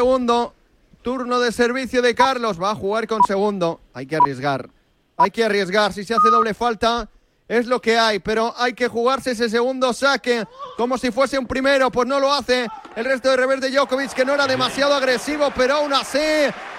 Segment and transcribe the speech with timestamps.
[0.00, 0.54] segundo.
[1.02, 2.60] Turno de servicio de Carlos.
[2.60, 3.80] Va a jugar con segundo.
[3.92, 4.70] Hay que arriesgar.
[5.18, 5.92] Hay que arriesgar.
[5.92, 7.06] Si se hace doble falta,
[7.46, 8.18] es lo que hay.
[8.18, 10.46] Pero hay que jugarse ese segundo saque
[10.78, 11.90] como si fuese un primero.
[11.90, 12.66] Pues no lo hace
[12.96, 16.18] el resto de revés de Djokovic, que no era demasiado agresivo, pero aún así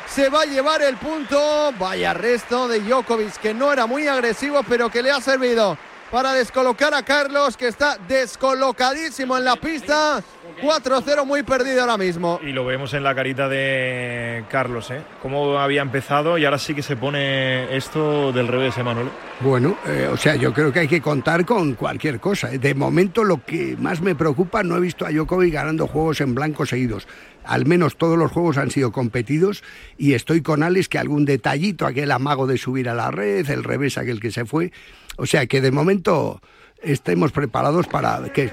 [0.07, 1.71] se va a llevar el punto.
[1.77, 5.77] Vaya resto de Djokovic, que no era muy agresivo, pero que le ha servido
[6.11, 10.21] para descolocar a Carlos, que está descolocadísimo en la pista.
[10.61, 12.39] 4-0 muy perdido ahora mismo.
[12.43, 15.01] Y lo vemos en la carita de Carlos, ¿eh?
[15.21, 19.09] Cómo había empezado y ahora sí que se pone esto del revés, Emanuel.
[19.39, 22.53] Bueno, eh, o sea, yo creo que hay que contar con cualquier cosa.
[22.53, 22.59] ¿eh?
[22.59, 26.35] De momento lo que más me preocupa, no he visto a Djokovic ganando juegos en
[26.35, 27.07] blanco seguidos.
[27.43, 29.63] Al menos todos los juegos han sido competidos
[29.97, 33.63] y estoy con Alex que algún detallito, aquel amago de subir a la red, el
[33.63, 34.71] revés aquel que se fue.
[35.17, 36.39] O sea que de momento
[36.83, 38.51] estemos preparados para que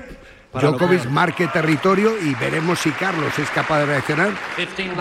[0.53, 4.31] Djokovic marque territorio y veremos si Carlos es capaz de reaccionar.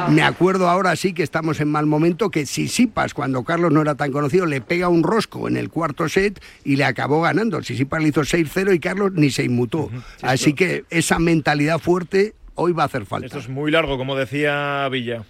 [0.10, 3.96] Me acuerdo ahora sí que estamos en mal momento que Sisipas, cuando Carlos no era
[3.96, 7.64] tan conocido, le pega un rosco en el cuarto set y le acabó ganando.
[7.64, 9.90] Sisipas le hizo 6-0 y Carlos ni se inmutó.
[10.22, 13.28] Así que esa mentalidad fuerte hoy va a hacer falta.
[13.28, 15.24] Esto es muy largo, como decía Villa.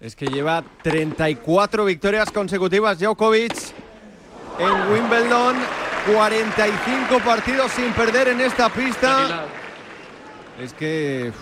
[0.00, 3.54] Es que lleva 34 victorias consecutivas Djokovic
[4.58, 5.56] en Wimbledon.
[6.06, 9.44] 45 partidos sin perder en esta pista.
[10.62, 11.32] Es que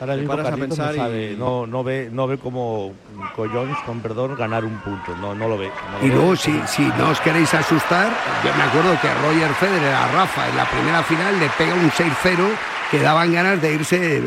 [0.00, 2.92] Ahora mismo paras a pensar no, y- sabe, no, no ve, no ve como
[3.36, 5.14] Collons, con perdón, ganar un punto.
[5.16, 5.68] No, no lo ve.
[5.92, 6.16] no lo Y ve.
[6.16, 8.08] luego, si, si no os queréis asustar,
[8.44, 11.90] yo me acuerdo que Roger Federer a Rafa en la primera final le pega un
[11.90, 12.48] 6-0
[12.90, 14.22] que daban ganas de irse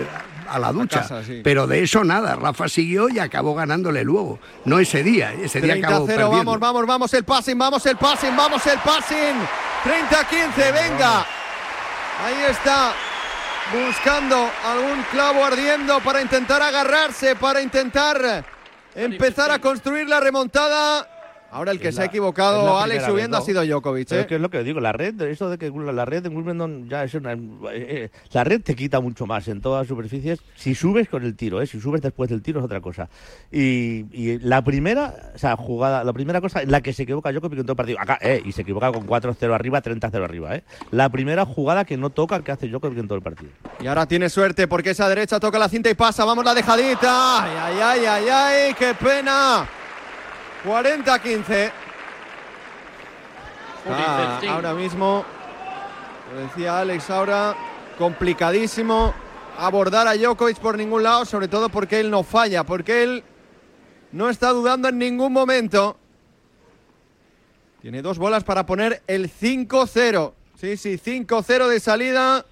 [0.50, 1.02] a la ducha.
[1.02, 1.42] casa, sí.
[1.44, 4.40] Pero de eso nada, Rafa siguió y acabó ganándole luego.
[4.64, 6.52] No ese día, ese día 30 acabó 0, perdiendo.
[6.52, 9.36] vamos, vamos, vamos el passing, vamos el passing, vamos el passing.
[9.84, 11.20] 30 15, venga.
[12.26, 12.94] Ahí está.
[13.74, 18.46] Buscando algún clavo ardiendo para intentar agarrarse, para intentar
[18.94, 21.15] empezar a construir la remontada.
[21.56, 24.12] Ahora el que Es se ha la- es equivocado, Alex, subiendo vez, ha sido Djokovic.
[24.12, 24.20] ¿eh?
[24.22, 26.90] es que es lo que digo, la red, eso de que la red de Wimbledon
[26.90, 27.32] ya es una.
[27.32, 27.40] eh,
[27.72, 31.36] eh, la red te quita mucho más en todas las superficies si subes con el
[31.36, 31.68] tiro, ¿eh?
[31.68, 33.08] si subes después del tiro es otra cosa.
[33.52, 37.32] Y, y la primera, o sea, jugada, la primera cosa en la que se equivoca
[37.32, 40.56] Djokovic en todo el partido, acá, eh, y se equivoca con 4-0 arriba, 30-0 arriba,
[40.56, 40.64] ¿eh?
[40.92, 43.52] La primera jugada que no toca que hace Djokovic en todo el partido.
[43.80, 46.26] Y ahora tiene suerte porque esa derecha toca la cinta y pasa.
[46.26, 47.44] Vamos la dejadita.
[47.44, 48.30] Ay, ay, ay, ay,
[48.68, 49.66] ay, qué pena.
[50.66, 51.72] 40-15.
[53.88, 55.24] Ah, ahora mismo,
[56.34, 57.56] lo decía Alex ahora,
[57.98, 59.14] complicadísimo
[59.58, 63.24] abordar a Djokovic por ningún lado, sobre todo porque él no falla, porque él
[64.12, 65.98] no está dudando en ningún momento.
[67.82, 70.34] Tiene dos bolas para poner el 5-0.
[70.60, 72.46] Sí, sí, 5-0 de salida.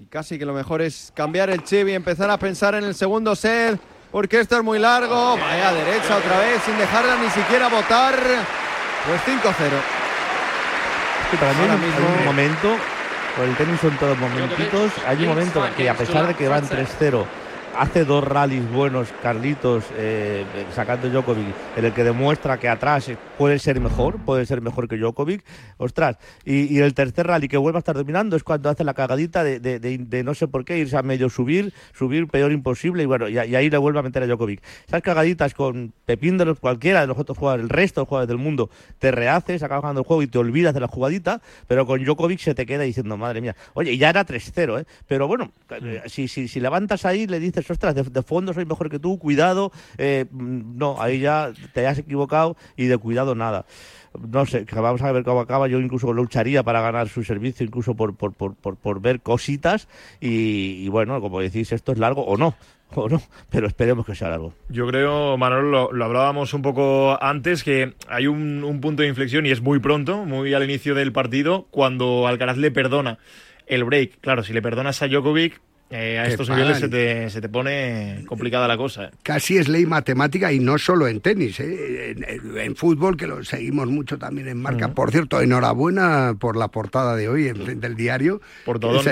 [0.00, 2.94] Y casi que lo mejor es cambiar el chip y empezar a pensar en el
[2.94, 3.78] segundo set,
[4.12, 5.36] porque esto es muy largo.
[5.38, 8.14] Vaya derecha otra vez, sin dejarla ni siquiera votar.
[9.06, 9.70] Pues 5-0.
[11.30, 12.76] que para mí Ahora mismo- hay un momento,
[13.36, 16.68] por el tenis son todos momentitos, hay un momento que a pesar de que van
[16.68, 17.24] 3-0,
[17.80, 21.46] hace dos rallies buenos Carlitos eh, sacando Djokovic,
[21.76, 25.42] en el que demuestra que atrás puede ser mejor, puede ser mejor que Djokovic,
[25.78, 28.92] ostras, y, y el tercer rally que vuelve a estar dominando es cuando hace la
[28.92, 32.52] cagadita de, de- de- de no sé por qué irse a medio subir, subir peor
[32.52, 34.60] imposible y bueno, y, y ahí le vuelve a meter a Djokovic.
[34.86, 38.28] Esas cagaditas con Pepín de los cualquiera de los otros jugadores, el resto de jugadores
[38.28, 38.68] del mundo,
[38.98, 42.40] te rehaces, acabas ganando el juego y te olvidas de la jugadita, pero con Djokovic
[42.40, 44.84] se te queda diciendo, madre mía, oye, ya era 3-0, ¿eh?
[45.08, 48.64] Pero bueno, eh, si, si, si levantas ahí le dices, ostras, de, de fondo soy
[48.64, 53.66] mejor que tú, cuidado, eh, no, ahí ya te has equivocado y de cuidado nada.
[54.18, 55.68] No sé, vamos a ver cómo acaba.
[55.68, 59.88] Yo incluso lucharía para ganar su servicio, incluso por, por, por, por, ver cositas.
[60.20, 62.56] Y, bueno, como decís, esto es largo o no,
[62.94, 64.52] o no, pero esperemos que sea largo.
[64.68, 69.46] Yo creo, Manuel, lo, hablábamos un poco antes, que hay un, un punto de inflexión
[69.46, 73.18] y es muy pronto, muy al inicio del partido, cuando Alcaraz le perdona
[73.68, 74.20] el break.
[74.20, 78.24] Claro, si le perdonas a Djokovic, eh, a estos niveles se te, se te pone
[78.26, 79.10] complicada la cosa.
[79.22, 82.12] Casi es ley matemática y no solo en tenis, ¿eh?
[82.12, 84.92] en, en- en fútbol, que lo seguimos mucho también en marca.
[84.94, 88.40] Por cierto, enhorabuena por la portada de hoy en- del diario.
[88.64, 89.02] Por todo.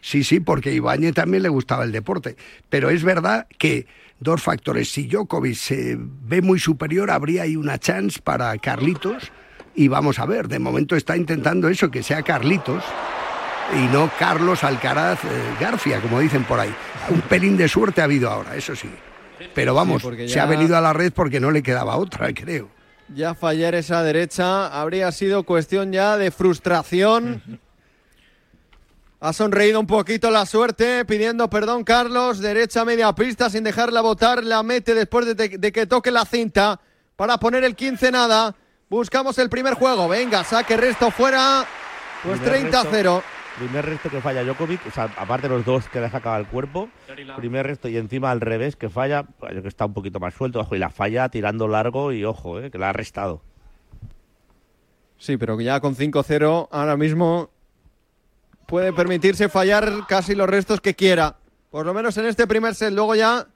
[0.00, 2.36] Sí, sí, porque Ibáñez también le gustaba el deporte.
[2.70, 3.86] Pero es verdad que
[4.20, 4.90] dos factores.
[4.90, 9.30] Si Djokovic se ve muy superior, habría ahí una chance para Carlitos.
[9.74, 12.82] Y vamos a ver, de momento está intentando eso, que sea Carlitos
[13.74, 15.28] y no Carlos Alcaraz eh,
[15.60, 16.74] García, como dicen por ahí.
[17.10, 18.90] Un pelín de suerte ha habido ahora, eso sí.
[19.54, 22.68] Pero vamos, se ha venido a la red porque no le quedaba otra, creo.
[23.14, 27.60] Ya fallar esa derecha habría sido cuestión ya de frustración.
[29.20, 34.44] Ha sonreído un poquito la suerte, pidiendo perdón Carlos, derecha media pista sin dejarla botar,
[34.44, 36.80] la mete después de, de que toque la cinta
[37.16, 38.54] para poner el 15 nada.
[38.88, 41.66] Buscamos el primer juego, venga, saque resto fuera,
[42.22, 43.22] pues 30-0.
[43.58, 46.46] Primer resto que falla Djokovic, o sea, aparte de los dos que deja acabar el
[46.46, 46.88] cuerpo,
[47.36, 50.60] primer resto y encima al revés que falla, pues, que está un poquito más suelto,
[50.60, 53.42] ojo, y la falla tirando largo y ojo, eh, que la ha restado.
[55.18, 57.50] Sí, pero ya con 5-0 ahora mismo
[58.66, 61.36] puede permitirse fallar casi los restos que quiera.
[61.70, 62.92] Por lo menos en este primer set.
[62.92, 63.48] Luego ya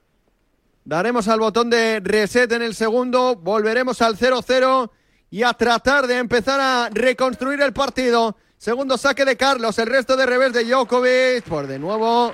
[0.83, 3.35] daremos al botón de reset en el segundo.
[3.35, 4.89] Volveremos al 0-0
[5.31, 8.35] y a tratar de empezar a reconstruir el partido.
[8.63, 11.43] Segundo saque de Carlos, el resto de revés de Djokovic.
[11.43, 12.33] Por de nuevo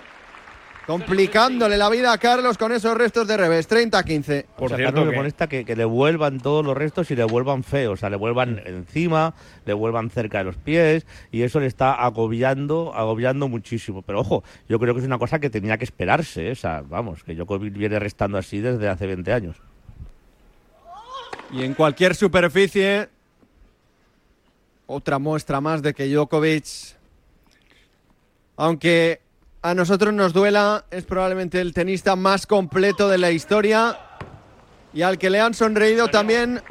[0.85, 3.67] complicándole la vida a Carlos con esos restos de revés.
[3.67, 4.45] 30-15.
[4.55, 5.15] Por cierto, que...
[5.15, 7.93] molesta que, que, le vuelvan todos los restos y le vuelvan feos.
[7.93, 9.33] O sea, le vuelvan encima,
[9.65, 14.03] le vuelvan cerca de los pies y eso le está agobiando, agobiando muchísimo.
[14.03, 16.49] Pero ojo, yo creo que es una cosa que tenía que esperarse.
[16.49, 16.51] ¿eh?
[16.51, 19.55] O sea, vamos, que Djokovic viene restando así desde hace 20 años.
[21.51, 23.09] Y en cualquier superficie,
[24.89, 26.65] otra muestra más de que Djokovic,
[28.57, 29.21] aunque
[29.61, 33.99] a nosotros nos duela, es probablemente el tenista más completo de la historia
[34.91, 36.63] y al que le han sonreído también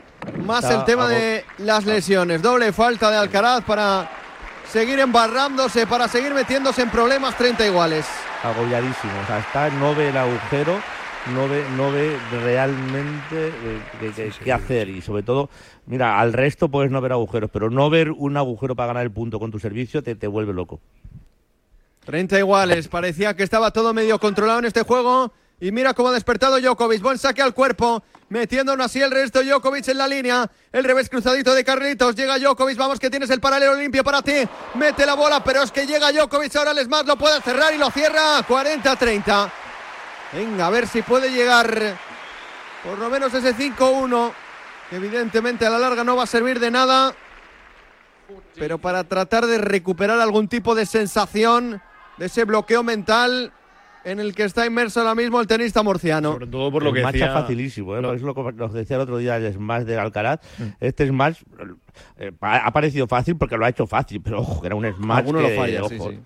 [0.44, 2.42] más el tema de las lesiones.
[2.42, 4.10] Doble falta de Alcaraz para
[4.68, 8.04] seguir embarrándose, para seguir metiéndose en problemas 30 iguales.
[8.42, 10.80] Agobiadísimo, o sea, está, no ve el agujero,
[11.34, 13.52] no ve, no ve realmente
[14.44, 15.50] qué hacer y sobre todo,
[15.86, 19.10] mira, al resto puedes no ver agujeros, pero no ver un agujero para ganar el
[19.10, 20.80] punto con tu servicio te, te vuelve loco.
[22.08, 22.88] 30 iguales.
[22.88, 25.30] Parecía que estaba todo medio controlado en este juego.
[25.60, 27.02] Y mira cómo ha despertado Djokovic.
[27.02, 28.02] Buen saque al cuerpo.
[28.30, 29.42] Metiéndonos así el resto.
[29.42, 30.50] Djokovic en la línea.
[30.72, 32.14] El revés cruzadito de Carlitos.
[32.14, 32.78] Llega Djokovic.
[32.78, 34.36] Vamos que tienes el paralelo limpio para ti.
[34.76, 35.44] Mete la bola.
[35.44, 36.56] Pero es que llega Djokovic.
[36.56, 38.40] Ahora el más lo puede cerrar y lo cierra.
[38.48, 39.50] 40-30.
[40.32, 41.96] Venga, a ver si puede llegar
[42.84, 44.32] por lo menos ese 5-1.
[44.90, 47.14] Que evidentemente a la larga no va a servir de nada.
[48.56, 51.80] Pero para tratar de recuperar algún tipo de sensación
[52.18, 53.52] de ese bloqueo mental
[54.04, 56.32] en el que está inmerso ahora mismo el tenista murciano.
[56.32, 57.32] Sobre todo por lo que decía...
[57.32, 58.14] facilísimo, ¿eh?
[58.14, 60.40] es lo que nos decía el otro día el smash de Alcaraz.
[60.58, 60.62] Mm.
[60.80, 61.42] Este smash
[62.18, 65.40] eh, ha parecido fácil porque lo ha hecho fácil, pero ojo, era un smash Alguno
[65.40, 66.20] lo falla, sí, sí.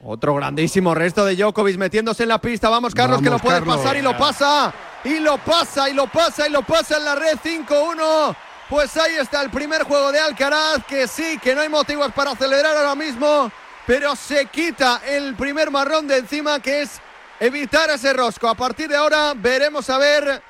[0.00, 2.68] Otro grandísimo resto de Djokovic metiéndose en la pista.
[2.68, 4.72] Vamos, Carlos, que lo puede pasar y lo pasa.
[5.04, 8.36] Y lo pasa, y lo pasa, y lo pasa en la red 5-1.
[8.68, 12.32] Pues ahí está el primer juego de Alcaraz, que sí, que no hay motivos para
[12.32, 13.50] acelerar ahora mismo
[13.88, 17.00] pero se quita el primer marrón de encima que es
[17.40, 18.46] evitar ese rosco.
[18.46, 20.42] A partir de ahora veremos a ver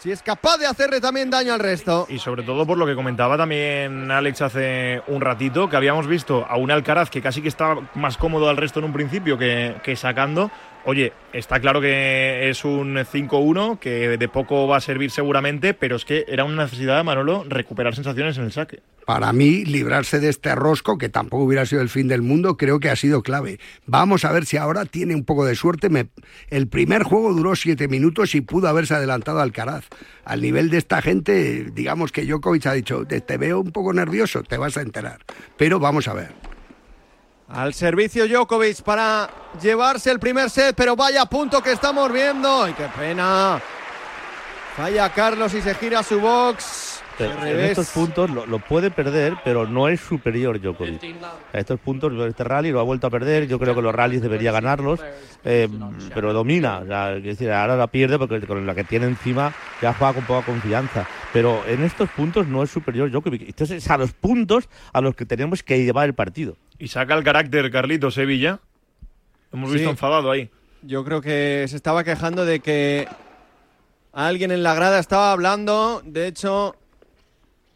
[0.00, 2.06] si es capaz de hacerle también daño al resto.
[2.08, 6.46] Y sobre todo por lo que comentaba también Alex hace un ratito, que habíamos visto
[6.48, 9.76] a un Alcaraz que casi que estaba más cómodo al resto en un principio que,
[9.82, 10.50] que sacando.
[10.84, 15.96] Oye, está claro que es un 5-1, que de poco va a servir seguramente, pero
[15.96, 18.80] es que era una necesidad de Manolo recuperar sensaciones en el saque
[19.10, 22.78] para mí, librarse de este rosco, que tampoco hubiera sido el fin del mundo, creo
[22.78, 23.58] que ha sido clave.
[23.84, 25.88] Vamos a ver si ahora tiene un poco de suerte.
[26.48, 29.86] El primer juego duró siete minutos y pudo haberse adelantado al Caraz.
[30.24, 34.44] Al nivel de esta gente, digamos que Djokovic ha dicho, te veo un poco nervioso,
[34.44, 35.18] te vas a enterar.
[35.56, 36.49] Pero vamos a ver.
[37.52, 39.28] Al servicio Djokovic para
[39.60, 42.62] llevarse el primer set, pero vaya punto que estamos viendo.
[42.62, 43.60] ¡Ay, qué pena!
[44.76, 49.88] Falla Carlos y se gira su box en estos puntos lo, puede perder, pero no
[49.88, 51.02] es superior Djokovic.
[51.52, 53.46] A estos puntos, este rally lo ha vuelto a perder.
[53.46, 55.00] Yo creo que los rallies debería ganarlos,
[55.44, 55.68] eh,
[56.14, 56.80] pero domina.
[57.20, 61.06] decir, ahora la pierde porque con la que tiene encima ya juega con poca confianza.
[61.32, 63.42] Pero en estos puntos no es superior Djokovic.
[63.42, 66.56] Entonces es a los puntos a los que tenemos que llevar el partido.
[66.78, 68.60] Y saca el carácter Carlito Sevilla.
[69.52, 70.50] Hemos visto enfadado ahí.
[70.82, 73.06] Yo creo que se estaba quejando de que
[74.12, 76.02] alguien en la grada estaba hablando.
[76.04, 76.76] De hecho,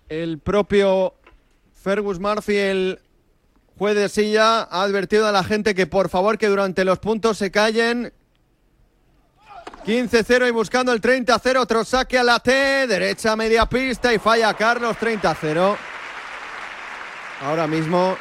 [0.08, 1.14] el propio
[1.74, 3.00] Fergus Murphy, el
[3.78, 7.38] juez de silla, ha advertido a la gente que por favor que durante los puntos
[7.38, 8.12] se callen.
[9.84, 14.54] 15-0 y buscando el 30-0, otro saque a la T, derecha media pista y falla
[14.54, 15.76] Carlos 30-0.
[17.42, 18.16] Ahora mismo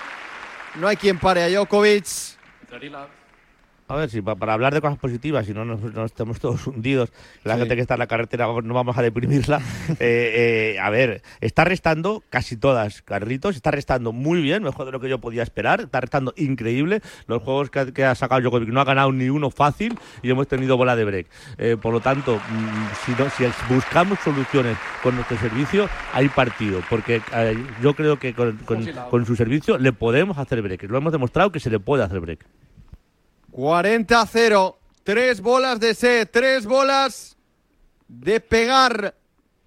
[0.76, 2.06] no hay quien pare a Djokovic.
[3.94, 7.58] A ver, si para hablar de cosas positivas, si no nos, estamos todos hundidos, la
[7.58, 9.62] gente que está en la carretera no vamos a deprimirla.
[10.00, 14.92] Eh, eh, a ver, está restando casi todas, Carlitos, está restando muy bien, mejor de
[14.92, 17.02] lo que yo podía esperar, está restando increíble.
[17.28, 20.78] Los juegos que, ha sacado Djokovic no ha ganado ni uno fácil y hemos tenido
[20.78, 21.28] bola de break.
[21.58, 26.82] Eh, por lo tanto, mm, si, no, si buscamos soluciones con nuestro servicio, hay partido,
[26.90, 27.22] porque
[27.82, 28.58] yo creo que con,
[29.10, 30.84] con su servicio le podemos hacer break.
[30.84, 32.46] Lo hemos demostrado que se le puede hacer break.
[33.54, 34.76] 40-0.
[35.04, 37.36] Tres bolas de set, tres bolas
[38.08, 39.16] de pegar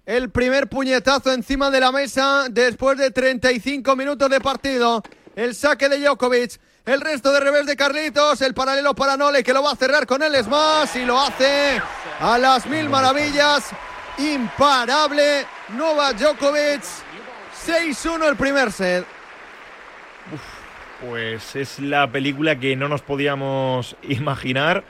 [0.05, 5.03] el primer puñetazo encima de la mesa después de 35 minutos de partido.
[5.35, 6.59] El saque de Djokovic.
[6.85, 10.07] El resto de revés de Carlitos, el paralelo para Nole que lo va a cerrar
[10.07, 11.81] con el smash y lo hace
[12.19, 13.65] a las mil maravillas.
[14.17, 16.81] Imparable Novak Djokovic.
[17.67, 19.05] 6-1 el primer set.
[21.05, 24.83] Pues es la película que no nos podíamos imaginar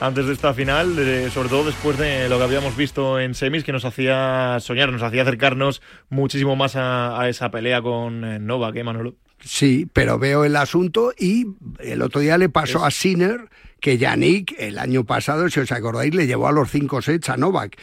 [0.00, 0.96] antes de esta final,
[1.30, 5.02] sobre todo después de lo que habíamos visto en semis, que nos hacía soñar, nos
[5.02, 9.14] hacía acercarnos muchísimo más a, esa pelea con eh, Novak, ¿eh, Manolo?
[9.40, 11.46] Sí, pero veo el asunto y
[11.78, 13.48] el otro día le pasó a Sinner
[13.80, 17.36] que Yannick el año pasado, si os acordáis, le llevó a los cinco sets a
[17.36, 17.76] Novak.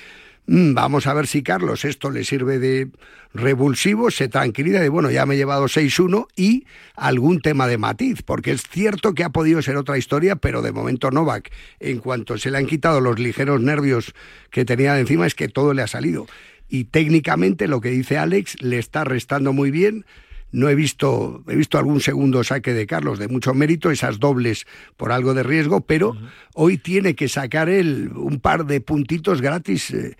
[0.47, 2.89] Mm, vamos a ver si Carlos esto le sirve de
[3.33, 8.23] revulsivo, se tranquiliza de, bueno, ya me he llevado 6-1 y algún tema de matiz,
[8.23, 12.37] porque es cierto que ha podido ser otra historia, pero de momento Novak, en cuanto
[12.37, 14.13] se le han quitado los ligeros nervios
[14.49, 16.27] que tenía de encima, es que todo le ha salido.
[16.67, 20.05] Y técnicamente lo que dice Alex le está restando muy bien
[20.51, 24.65] no he visto, he visto algún segundo saque de Carlos de mucho mérito, esas dobles
[24.97, 26.15] por algo de riesgo, pero
[26.53, 29.91] hoy tiene que sacar él un par de puntitos gratis.
[29.91, 30.15] Eh,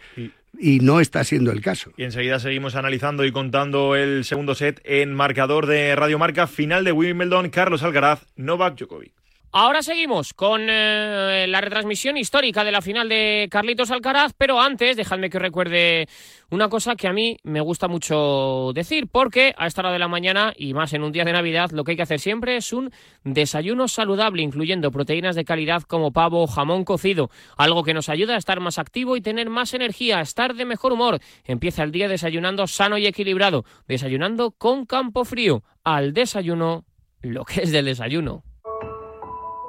[0.59, 1.91] y no está siendo el caso.
[1.97, 6.83] Y enseguida seguimos analizando y contando el segundo set en marcador de Radio Marca, final
[6.83, 9.13] de Wimbledon, Carlos Alcaraz, Novak Djokovic.
[9.53, 14.95] Ahora seguimos con eh, la retransmisión histórica de la final de Carlitos Alcaraz, pero antes
[14.95, 16.07] dejadme que os recuerde
[16.51, 20.07] una cosa que a mí me gusta mucho decir, porque a esta hora de la
[20.07, 22.71] mañana y más en un día de Navidad lo que hay que hacer siempre es
[22.71, 22.91] un
[23.25, 28.35] desayuno saludable, incluyendo proteínas de calidad como pavo o jamón cocido, algo que nos ayuda
[28.35, 31.19] a estar más activo y tener más energía, a estar de mejor humor.
[31.43, 36.85] Empieza el día desayunando sano y equilibrado, desayunando con campo frío, al desayuno
[37.21, 38.45] lo que es del desayuno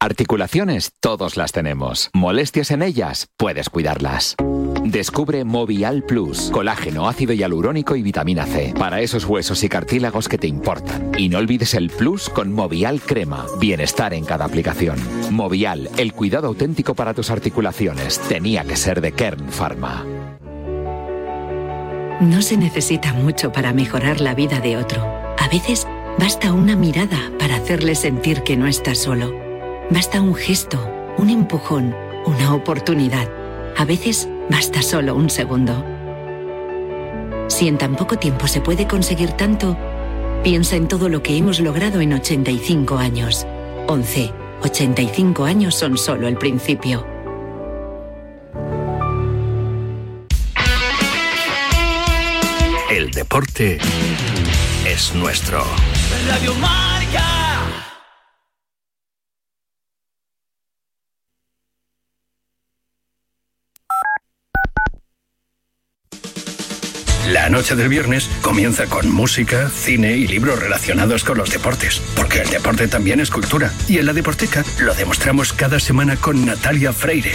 [0.00, 2.10] Articulaciones, todos las tenemos.
[2.12, 4.36] Molestias en ellas, puedes cuidarlas.
[4.84, 10.36] Descubre Movial Plus, colágeno, ácido hialurónico y vitamina C, para esos huesos y cartílagos que
[10.36, 11.12] te importan.
[11.16, 14.98] Y no olvides el Plus con Movial Crema, bienestar en cada aplicación.
[15.30, 20.04] Movial, el cuidado auténtico para tus articulaciones, tenía que ser de Kern Pharma.
[22.20, 25.02] No se necesita mucho para mejorar la vida de otro.
[25.38, 25.86] A veces
[26.18, 29.45] basta una mirada para hacerle sentir que no está solo.
[29.88, 30.84] Basta un gesto,
[31.16, 33.28] un empujón, una oportunidad.
[33.76, 35.84] A veces basta solo un segundo.
[37.46, 39.76] Si en tan poco tiempo se puede conseguir tanto,
[40.42, 43.46] piensa en todo lo que hemos logrado en 85 años.
[43.86, 44.32] 11.
[44.62, 47.06] 85 años son solo el principio.
[52.90, 53.78] El deporte
[54.84, 55.62] es nuestro.
[56.28, 56.54] Radio
[67.46, 72.40] La noche del viernes comienza con música, cine y libros relacionados con los deportes, porque
[72.40, 73.72] el deporte también es cultura.
[73.86, 77.34] Y en la Deporteca lo demostramos cada semana con Natalia Freire.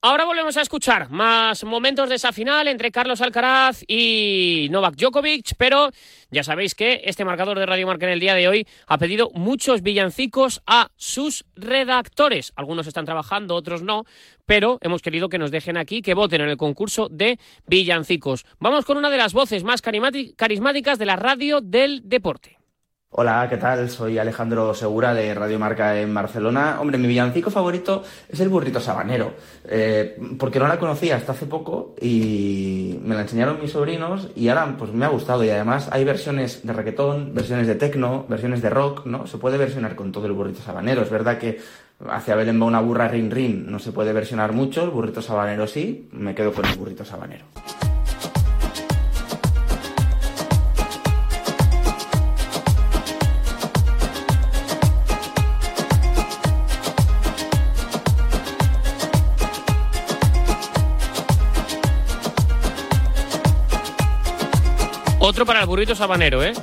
[0.00, 5.56] Ahora volvemos a escuchar más momentos de esa final entre Carlos Alcaraz y Novak Djokovic,
[5.58, 5.90] pero
[6.30, 9.32] ya sabéis que este marcador de Radio Marca en el día de hoy ha pedido
[9.34, 12.52] muchos villancicos a sus redactores.
[12.54, 14.04] Algunos están trabajando, otros no,
[14.46, 18.46] pero hemos querido que nos dejen aquí, que voten en el concurso de villancicos.
[18.60, 22.57] Vamos con una de las voces más carismáticas de la radio del deporte.
[23.10, 23.88] Hola, ¿qué tal?
[23.88, 26.76] Soy Alejandro Segura de Radio Marca en Barcelona.
[26.78, 29.32] Hombre, mi villancico favorito es el burrito sabanero,
[29.64, 34.48] eh, porque no la conocía hasta hace poco y me la enseñaron mis sobrinos y
[34.48, 38.60] ahora pues me ha gustado y además hay versiones de reggaetón, versiones de techno, versiones
[38.60, 39.26] de rock, ¿no?
[39.26, 41.00] Se puede versionar con todo el burrito sabanero.
[41.00, 41.62] Es verdad que
[42.06, 45.66] hacia Belén va una burra rin rin, no se puede versionar mucho, el burrito sabanero
[45.66, 47.46] sí, me quedo con el burrito sabanero.
[65.28, 66.54] Otro para el burrito sabanero, ¿eh?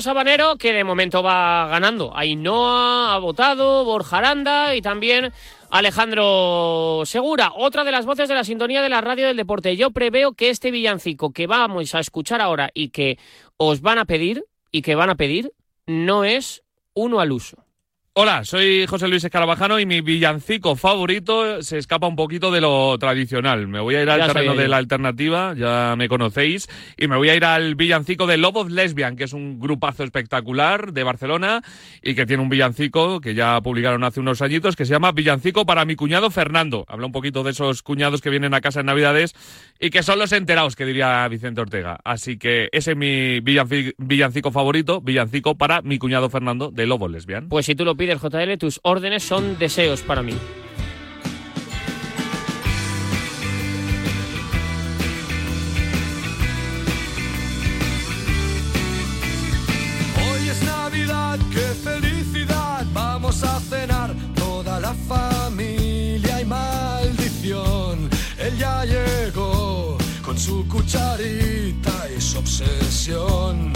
[0.00, 2.16] Sabanero que de momento va ganando.
[2.16, 5.32] Ainhoa ha votado, Borja Aranda y también
[5.70, 9.76] Alejandro Segura, otra de las voces de la sintonía de la radio del deporte.
[9.76, 13.18] Yo preveo que este villancico que vamos a escuchar ahora y que
[13.56, 15.52] os van a pedir y que van a pedir
[15.86, 16.62] no es
[16.94, 17.65] uno al uso.
[18.18, 22.96] Hola, soy José Luis Escarabajano y mi villancico favorito se escapa un poquito de lo
[22.98, 23.68] tradicional.
[23.68, 27.16] Me voy a ir al Ya terreno de la alternativa, ya me conocéis, y me
[27.18, 31.60] voy a ir al villancico de Lobos Lesbian, que es un grupazo espectacular de Barcelona
[32.02, 35.66] y que tiene un villancico que ya publicaron hace unos añitos que se llama Villancico
[35.66, 36.86] para mi cuñado Fernando.
[36.88, 39.34] Habla un poquito de esos cuñados que vienen a casa en Navidades
[39.78, 41.98] y que son los enterados, que diría Vicente Ortega.
[42.02, 47.10] Así que ese es mi villanci- villancico favorito, villancico para mi cuñado Fernando de Lobos
[47.10, 47.50] Lesbian.
[47.50, 50.34] Pues si tú lo pides, JL, tus órdenes son deseos para mí.
[60.18, 68.08] Hoy es Navidad, qué felicidad, vamos a cenar toda la familia y maldición.
[68.38, 73.72] Él ya llegó con su cucharita y su obsesión.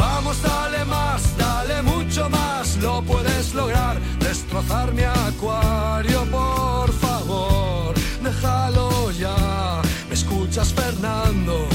[0.00, 3.98] Vamos, dale más, dale mucho más, lo puedes lograr.
[4.18, 9.82] Destrozar mi acuario, por favor, déjalo ya.
[10.08, 11.66] ¿Me escuchas, Fernando?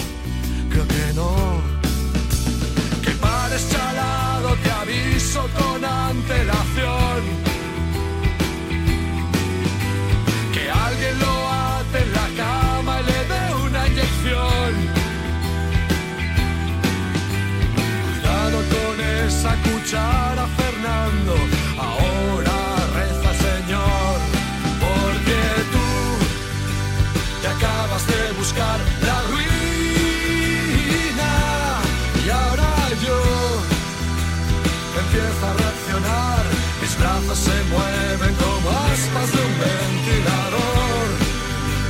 [0.70, 1.62] Creo que no.
[3.04, 7.22] Que pares chalado, te aviso con antelación.
[10.54, 14.72] Que alguien lo ate en la cama y le dé una inyección.
[18.06, 20.46] Cuidado con esa cuchara,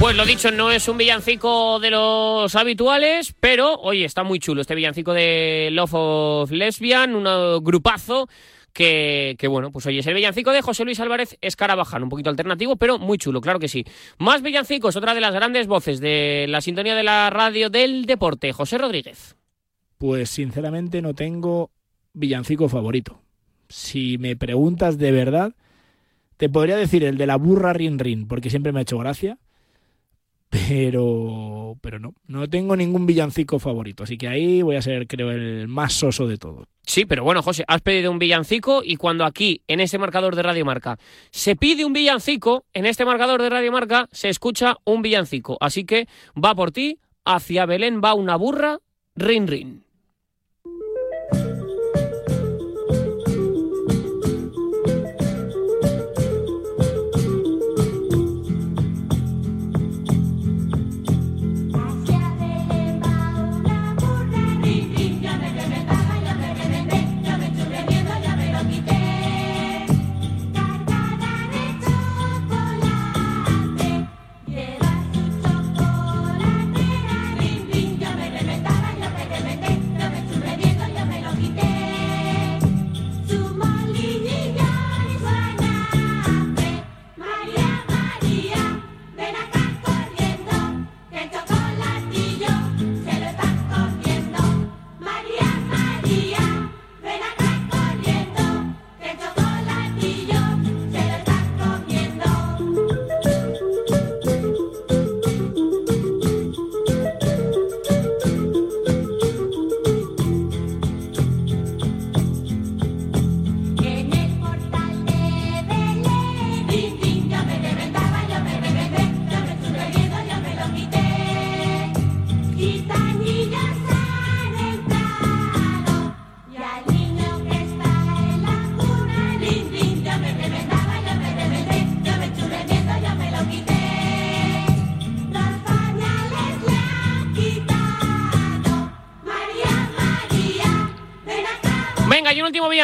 [0.05, 4.61] Pues lo dicho, no es un villancico de los habituales, pero oye, está muy chulo
[4.61, 8.29] este villancico de Love of Lesbian, un grupazo
[8.71, 12.75] que, bueno, pues oye, es el villancico de José Luis Álvarez Escarabajano, un poquito alternativo,
[12.75, 13.83] pero muy chulo, claro que sí.
[14.19, 18.53] Más villancicos, otra de las grandes voces de la sintonía de la radio del deporte,
[18.53, 19.35] José Rodríguez.
[19.97, 21.71] Pues sinceramente no tengo
[22.13, 23.23] villancico favorito.
[23.69, 25.55] Si me preguntas de verdad,
[26.37, 29.39] te podría decir el de la burra Rin Rin, porque siempre me ha hecho gracia.
[30.49, 34.03] Pero, pero no, no tengo ningún villancico favorito.
[34.03, 36.67] Así que ahí voy a ser, creo, el más soso de todos.
[36.83, 40.43] Sí, pero bueno, José, has pedido un villancico y cuando aquí, en este marcador de
[40.43, 40.97] Radio Marca,
[41.31, 45.57] se pide un villancico, en este marcador de Radio Marca se escucha un villancico.
[45.59, 46.07] Así que
[46.41, 48.77] va por ti, hacia Belén va una burra,
[49.15, 49.84] rin rin.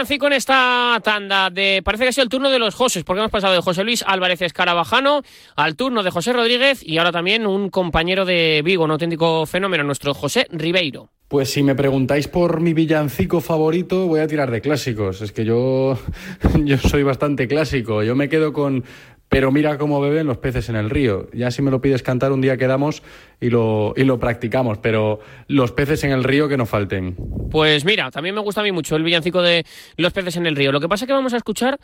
[0.02, 1.52] Villancico en esta tanda.
[1.52, 3.84] De, parece que ha sido el turno de los Joses, porque hemos pasado de José
[3.84, 5.22] Luis Álvarez Escarabajano
[5.56, 9.84] al turno de José Rodríguez y ahora también un compañero de Vigo, un auténtico fenómeno,
[9.84, 11.10] nuestro José Ribeiro.
[11.28, 15.22] Pues si me preguntáis por mi villancico favorito, voy a tirar de clásicos.
[15.22, 16.00] Es que yo,
[16.66, 18.02] yo soy bastante clásico.
[18.02, 18.84] Yo me quedo con
[19.32, 21.30] pero mira cómo beben los peces en el río.
[21.32, 23.02] Ya si me lo pides cantar un día quedamos
[23.39, 27.15] y lo, y lo practicamos, pero los peces en el río que no falten.
[27.50, 29.65] Pues mira, también me gusta a mí mucho el villancico de
[29.96, 30.74] los peces en el río.
[30.74, 31.80] Lo que pasa es que vamos a escuchar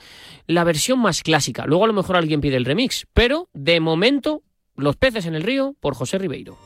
[0.46, 1.66] la versión más clásica.
[1.66, 4.44] Luego a lo mejor alguien pide el remix, pero de momento
[4.76, 6.58] los peces en el río por José Ribeiro.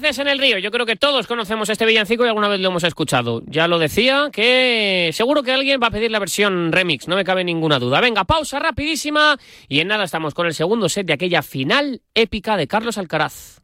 [0.00, 0.58] Peces en el río.
[0.58, 3.42] Yo creo que todos conocemos este villancico y alguna vez lo hemos escuchado.
[3.46, 7.24] Ya lo decía, que seguro que alguien va a pedir la versión remix, no me
[7.24, 8.00] cabe ninguna duda.
[8.00, 12.56] Venga, pausa rapidísima y en nada estamos con el segundo set de aquella final épica
[12.56, 13.60] de Carlos Alcaraz.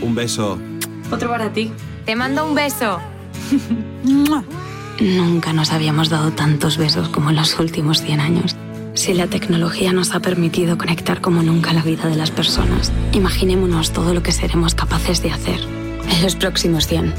[0.00, 0.58] Un beso.
[1.10, 1.70] Otro para ti.
[2.04, 3.00] Te mando un beso.
[5.00, 8.56] Nunca nos habíamos dado tantos besos como en los últimos 100 años.
[8.94, 13.92] Si la tecnología nos ha permitido conectar como nunca la vida de las personas, imaginémonos
[13.92, 15.58] todo lo que seremos capaces de hacer
[16.08, 17.12] en los próximos 100.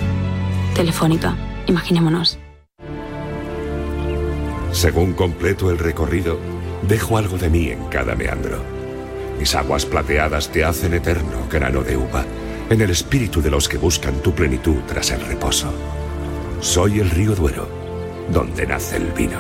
[0.74, 1.36] Telefónica,
[1.68, 2.40] imaginémonos.
[4.72, 6.40] Según completo el recorrido,
[6.88, 8.64] dejo algo de mí en cada meandro.
[9.38, 12.24] Mis aguas plateadas te hacen eterno, grano de uva,
[12.70, 15.74] en el espíritu de los que buscan tu plenitud tras el reposo.
[16.62, 17.68] Soy el río Duero,
[18.32, 19.40] donde nace el vino.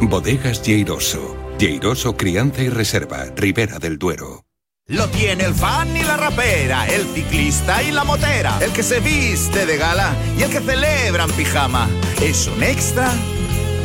[0.00, 1.43] Bodegas Lleiroso.
[1.58, 4.44] Lleiroso Crianza y Reserva, Ribera del Duero.
[4.86, 9.00] Lo tiene el fan y la rapera, el ciclista y la motera, el que se
[9.00, 11.88] viste de gala y el que celebra en pijama.
[12.20, 13.10] Es un extra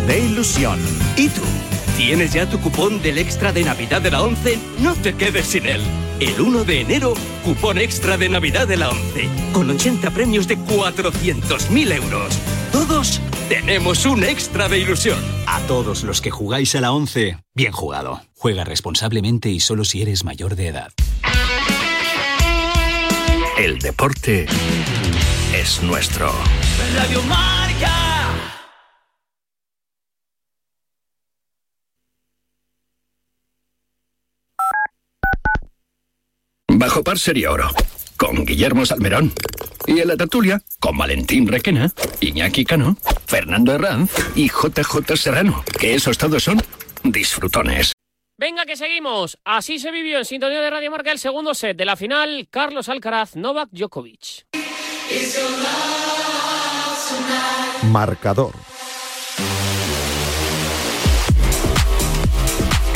[0.08, 0.80] de ilusión.
[1.16, 1.42] ¿Y tú?
[1.96, 4.58] ¿Tienes ya tu cupón del extra de Navidad de la 11?
[4.80, 5.82] No te quedes sin él.
[6.20, 7.14] El 1 de enero,
[7.46, 12.40] cupón extra de Navidad de la 11, con 80 premios de 400.000 euros.
[12.72, 15.20] Todos tenemos un extra de ilusión.
[15.48, 18.22] A todos los que jugáis a la 11, bien jugado.
[18.36, 20.92] Juega responsablemente y solo si eres mayor de edad.
[23.58, 24.46] El deporte
[25.54, 26.32] es nuestro.
[26.96, 28.30] Radio Marca.
[36.70, 37.70] Bajo par sería oro.
[38.20, 39.32] Con Guillermo Salmerón.
[39.88, 45.64] Y en la tertulia, con Valentín Requena, Iñaki Cano, Fernando Herranz y JJ Serrano.
[45.80, 46.62] Que esos todos son
[47.02, 47.94] disfrutones.
[48.38, 49.40] Venga, que seguimos.
[49.46, 52.50] Así se vivió en sintonía de Radio Marca el segundo set de la final.
[52.52, 54.46] Carlos Alcaraz, Novak Djokovic.
[57.84, 58.54] Marcador.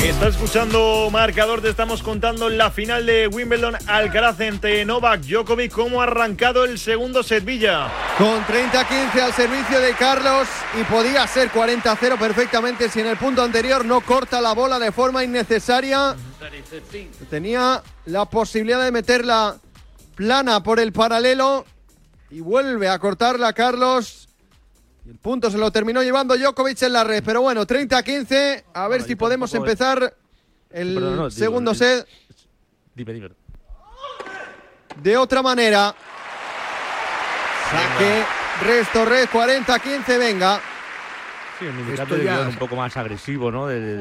[0.04, 6.02] Está escuchando marcador, te estamos contando la final de Wimbledon Alcaraz entre Novak Djokovic, cómo
[6.02, 7.90] ha arrancado el segundo set Villa.
[8.18, 13.44] Con 30-15 al servicio de Carlos y podía ser 40-0 perfectamente si en el punto
[13.44, 16.18] anterior no corta la bola de forma innecesaria.
[17.30, 19.56] Tenía la posibilidad de meterla
[20.16, 21.66] plana por el paralelo
[22.30, 24.23] y vuelve a cortarla Carlos.
[25.06, 27.24] Y el punto se lo terminó llevando Djokovic en la red.
[27.26, 28.64] Pero bueno, 30-15.
[28.74, 30.16] A ver si podemos empezar
[30.70, 32.08] el no, digo, segundo el- set
[32.96, 33.30] Dime, dime.
[35.02, 35.94] de otra manera.
[37.72, 38.24] Saque,
[38.66, 40.62] resto, red, 40-15, venga.
[41.64, 43.68] Sí, en mi Esto ya- un poco más agresivo, ¿no?
[43.68, 44.00] Del-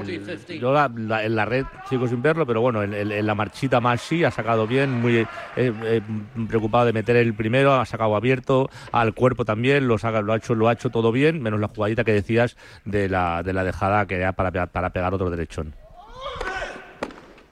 [0.60, 3.34] yo la- la- en la red sigo sin verlo, pero bueno, en, en- en la
[3.34, 6.00] marchita más sí, ha sacado bien, muy eh, eh,
[6.48, 10.36] preocupado de meter el primero, ha sacado abierto, al cuerpo también, lo, saca- lo, ha
[10.36, 13.62] hecho, lo ha hecho todo bien, menos la jugadita que decías de la, de la
[13.64, 15.74] dejada que era para, para pegar otro derechón.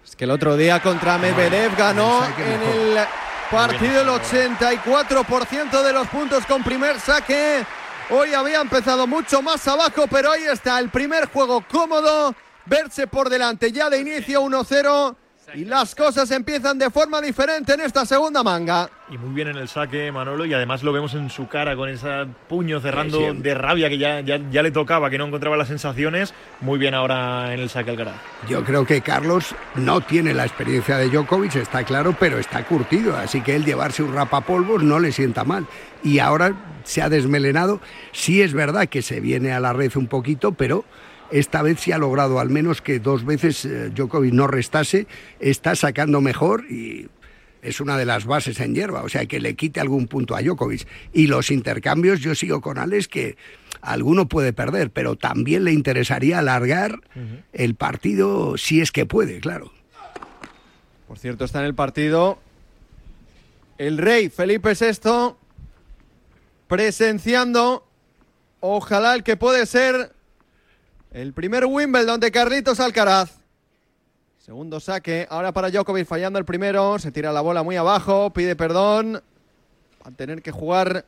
[0.04, 2.62] Es que el otro día contra Medvedev ganó en
[2.96, 3.04] el
[3.50, 7.64] partido el 84% de los puntos con primer saque.
[8.12, 12.34] Hoy había empezado mucho más abajo, pero ahí está el primer juego cómodo.
[12.66, 15.14] Verse por delante ya de inicio 1-0
[15.54, 18.88] y las cosas empiezan de forma diferente en esta segunda manga.
[19.10, 21.88] Y muy bien en el saque Manolo y además lo vemos en su cara con
[21.88, 23.42] ese puño cerrando Sí, sí.
[23.42, 26.32] de rabia que ya, ya, ya le tocaba, que no encontraba las sensaciones.
[26.60, 28.14] Muy bien ahora en el saque Alcaraz.
[28.48, 33.16] Yo creo que Carlos no tiene la experiencia de Djokovic, está claro, pero está curtido,
[33.16, 35.66] así que él llevarse un rapapolvos no le sienta mal.
[36.04, 37.80] Y ahora se ha desmelenado.
[38.12, 40.84] Sí es verdad que se viene a la red un poquito, pero
[41.30, 45.06] esta vez sí ha logrado al menos que dos veces eh, Djokovic no restase,
[45.38, 47.08] está sacando mejor y
[47.62, 50.42] es una de las bases en hierba, o sea, que le quite algún punto a
[50.42, 50.86] Djokovic.
[51.12, 53.36] Y los intercambios, yo sigo con Alex que
[53.82, 57.00] alguno puede perder, pero también le interesaría alargar
[57.52, 59.72] el partido si es que puede, claro.
[61.06, 62.38] Por cierto, está en el partido
[63.78, 65.36] el rey Felipe VI
[66.68, 67.86] presenciando,
[68.60, 70.12] ojalá el que puede ser
[71.12, 73.38] el primer Wimbledon de Carlitos Alcaraz.
[74.38, 78.56] Segundo saque, ahora para Djokovic fallando el primero, se tira la bola muy abajo, pide
[78.56, 79.22] perdón,
[80.04, 81.04] va a tener que jugar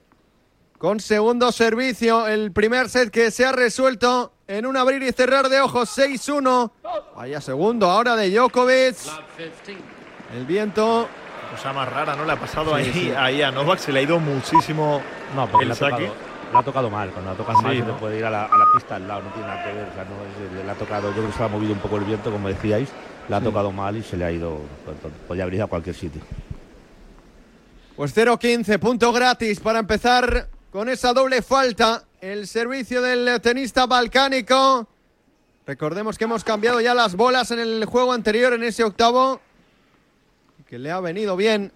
[0.79, 5.49] con segundo servicio el primer set que se ha resuelto en un abrir y cerrar
[5.49, 6.71] de ojos 6-1.
[7.17, 8.97] Vaya segundo ahora de Djokovic.
[10.35, 11.09] El viento.
[11.53, 12.25] Cosa más rara, ¿no?
[12.25, 13.12] Le ha pasado Sí, ahí, sí.
[13.17, 15.03] ahí a Novak, se le ha ido muchísimo
[15.35, 16.11] No, el saque.
[16.53, 17.11] Le ha tocado mal.
[17.11, 19.23] Cuando la tocas Sí, mal, se puede ir a la, a la pista al lado,
[19.23, 19.88] no tiene nada que ver.
[19.88, 20.11] O sea, no,
[20.61, 22.49] es- le ha tocado, yo creo que se ha movido un poco el viento, como
[22.49, 22.88] decíais.
[23.29, 23.45] Le ha Sí.
[23.45, 24.59] tocado mal y se le ha ido.
[24.85, 24.97] pues,
[25.29, 26.21] Podía haber ido a cualquier sitio.
[27.97, 32.05] Pues 0-15, punto gratis para empezar con esa doble falta.
[32.21, 34.87] El servicio del tenista balcánico.
[35.67, 39.41] Recordemos que hemos cambiado ya las bolas en el juego anterior, en ese octavo.
[40.67, 41.71] Que le ha venido bien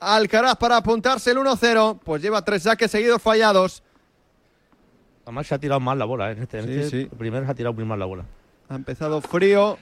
[0.00, 2.00] Alcaraz para apuntarse el 1-0.
[2.04, 3.82] Pues lleva tres saques seguidos fallados.
[5.26, 6.30] Además, se ha tirado mal la bola.
[6.30, 6.32] ¿eh?
[6.36, 7.10] En este, en Sí, este sí.
[7.18, 8.24] primero se ha tirado muy mal la bola.
[8.68, 9.76] Ha empezado frío.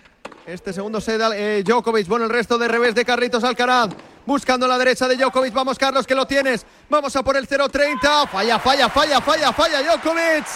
[0.47, 2.07] Este segundo set, eh, Djokovic.
[2.09, 3.91] Bueno, el resto de revés de Carlitos Alcaraz.
[4.27, 5.53] Buscando la derecha de Djokovic.
[5.53, 6.65] Vamos, Carlos, que lo tienes.
[6.89, 8.27] Vamos a por el 0-30.
[8.29, 9.83] Falla, falla, falla, falla, falla.
[9.83, 10.47] Djokovic.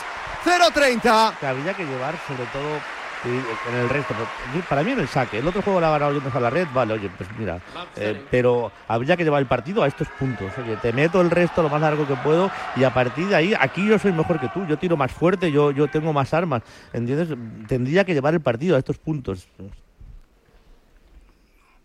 [0.44, 1.38] 0-30.
[1.38, 2.80] Que habría que llevar, sobre todo,
[3.22, 3.28] sí,
[3.70, 4.14] en el resto.
[4.68, 5.38] Para mí en el saque.
[5.38, 6.66] El otro juego le ha ganado yendo a la red.
[6.72, 7.60] Vale, oye, pues mira.
[7.96, 10.52] eh, pero habría que llevar el partido a estos puntos.
[10.58, 13.54] Oye, te meto el resto lo más largo que puedo y a partir de ahí,
[13.58, 14.66] aquí yo soy mejor que tú.
[14.66, 16.62] Yo tiro más fuerte, yo, yo tengo más armas.
[16.92, 17.28] ¿Entiendes?
[17.66, 19.46] Tendría que llevar el partido a estos puntos.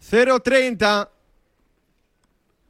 [0.10, 1.10] 0-30.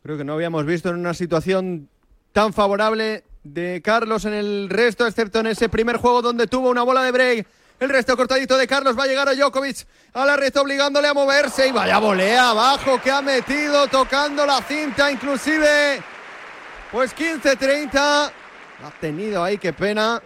[0.04, 1.90] Creo que no habíamos visto en una situación
[2.32, 6.84] tan favorable de Carlos en el resto, excepto en ese primer juego donde tuvo una
[6.84, 7.48] bola de break.
[7.80, 11.14] El resto cortadito de Carlos va a llegar a Djokovic a la red obligándole a
[11.14, 16.02] moverse y vaya volea abajo que ha metido tocando la cinta inclusive.
[16.92, 18.32] Pues 15-30.
[18.84, 20.22] Ha tenido ahí, qué pena.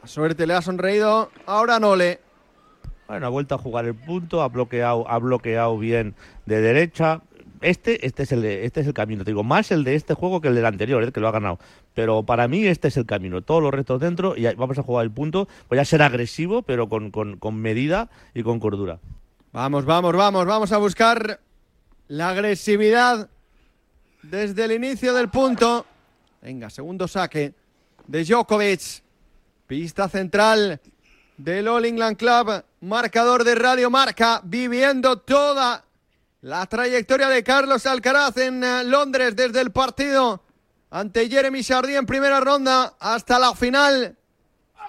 [0.00, 1.30] La suerte le ha sonreído.
[1.46, 2.20] Ahora no le.
[3.06, 6.14] Bueno, ha vuelto a jugar el punto, ha bloqueado, ha bloqueado bien
[6.46, 7.22] de derecha.
[7.60, 9.24] Este, este es el, este es el camino.
[9.24, 11.32] Te digo, más el de este juego que el del anterior, el que lo ha
[11.32, 11.58] ganado.
[11.94, 13.42] Pero para mí este es el camino.
[13.42, 15.48] Todos los restos dentro y vamos a jugar el punto.
[15.68, 18.98] Voy a ser agresivo, pero con, con, con medida y con cordura.
[19.52, 21.40] Vamos, vamos, vamos, vamos a buscar
[22.08, 23.28] la agresividad
[24.22, 25.86] desde el inicio del punto.
[26.42, 27.54] Venga, segundo saque
[28.06, 29.02] de Djokovic.
[29.66, 30.80] Pista central
[31.36, 32.64] del All England Club.
[32.80, 34.40] Marcador de Radio Marca.
[34.44, 35.84] Viviendo toda
[36.42, 40.42] la trayectoria de Carlos Alcaraz en eh, Londres desde el partido
[40.90, 44.16] ante Jeremy Chardy en primera ronda hasta la final.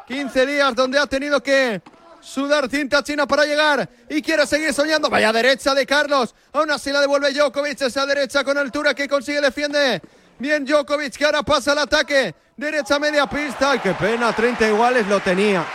[0.08, 1.82] 15 días donde ha tenido que
[2.22, 5.10] sudar cinta china para llegar y quiere seguir soñando.
[5.10, 6.34] Vaya derecha de Carlos.
[6.54, 7.82] Aún así la devuelve Djokovic.
[7.82, 10.02] Esa derecha con altura que consigue defiende.
[10.40, 12.34] Bien Djokovic que ahora pasa al ataque.
[12.58, 13.72] Derecha media pista.
[13.72, 14.34] Ay, qué pena.
[14.34, 15.66] 30 iguales lo tenía.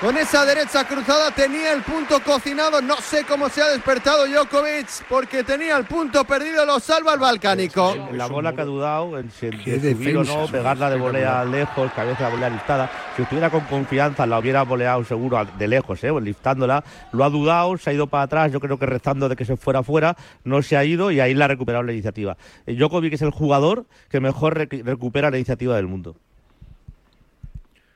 [0.00, 2.82] Con esa derecha cruzada tenía el punto cocinado.
[2.82, 6.66] No sé cómo se ha despertado Djokovic porque tenía el punto perdido.
[6.66, 8.08] Lo salva el balcánico.
[8.12, 11.90] La bola que ha dudado en si de subir o no, pegarla de volea lejos,
[11.92, 12.90] que a veces la volea liftada.
[13.16, 16.12] Si estuviera con confianza, la hubiera voleado seguro de lejos, ¿eh?
[16.20, 16.84] liftándola.
[17.12, 19.56] Lo ha dudado, se ha ido para atrás, yo creo que rezando de que se
[19.56, 22.36] fuera fuera, no se ha ido y ahí la ha recuperado la iniciativa.
[22.66, 26.14] Eh, Djokovic es el jugador que mejor recu- recupera la iniciativa del mundo.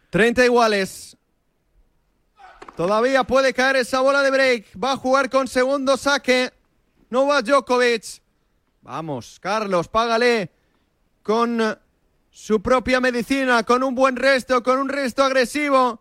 [0.09, 1.18] 30 iguales.
[2.79, 4.67] Todavía puede caer esa bola de break.
[4.81, 6.53] Va a jugar con segundo saque.
[7.11, 8.23] Novak Djokovic.
[8.83, 10.53] Vamos, Carlos, págale
[11.25, 11.77] con
[12.31, 16.01] su propia medicina, con un buen resto, con un resto agresivo.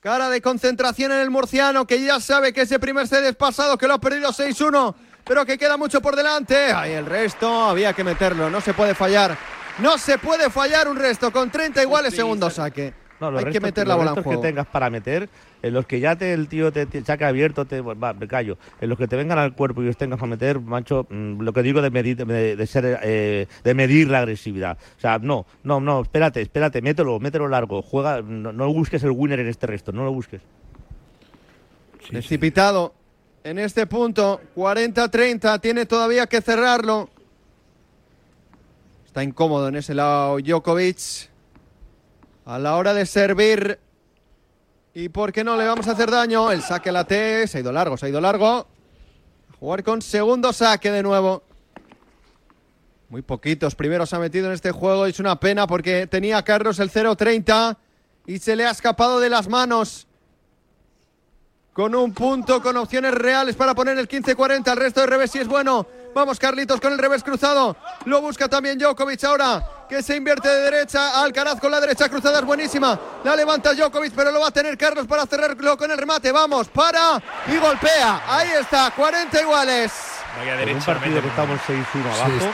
[0.00, 3.78] Cara de concentración en el murciano, que ya sabe que ese primer set es pasado,
[3.78, 6.72] que lo ha perdido 6-1, pero que queda mucho por delante.
[6.72, 9.38] Ahí el resto, había que meterlo, no se puede fallar.
[9.78, 13.06] No se puede fallar un resto con 30 iguales, segundo saque.
[13.20, 14.40] No, los Hay que meter la los bola en juego.
[14.40, 15.28] que tengas para meter,
[15.62, 18.58] en los que ya te, el tío te, te saque abierto, te, va, me callo.
[18.80, 21.52] En los que te vengan al cuerpo y los tengas para meter, macho, mm, lo
[21.52, 24.78] que digo de medir, de, de ser, eh, de medir la agresividad.
[24.96, 29.10] O sea, no, no, no, espérate, espérate, mételo, mételo largo, juega, no, no busques el
[29.10, 30.40] winner en este resto, no lo busques.
[32.08, 32.94] Precipitado
[33.44, 37.08] en este punto, 40-30, tiene todavía que cerrarlo.
[39.06, 41.30] Está incómodo en ese lado Djokovic.
[42.48, 43.78] A la hora de servir.
[44.94, 46.50] ¿Y por qué no le vamos a hacer daño?
[46.50, 48.66] El saque a la T, se ha ido largo, se ha ido largo.
[49.60, 51.42] Jugar con segundo saque de nuevo.
[53.10, 55.04] Muy poquitos primeros ha metido en este juego.
[55.04, 57.76] Es una pena porque tenía Carlos el 0-30
[58.24, 60.06] y se le ha escapado de las manos
[61.74, 64.72] con un punto, con opciones reales para poner el 15-40.
[64.72, 65.86] El resto de revés si es bueno.
[66.14, 67.76] Vamos, Carlitos, con el revés cruzado.
[68.06, 71.22] Lo busca también Djokovic ahora, que se invierte de derecha.
[71.22, 72.98] Alcaraz con la derecha cruzada es buenísima.
[73.24, 76.30] La levanta Djokovic, pero lo va a tener Carlos para cerrarlo con el remate.
[76.30, 78.22] Vamos, para y golpea.
[78.28, 79.92] Ahí está, 40 iguales.
[80.38, 80.86] Vaya En un derecha.
[80.86, 82.46] partido que estamos 6-1 abajo,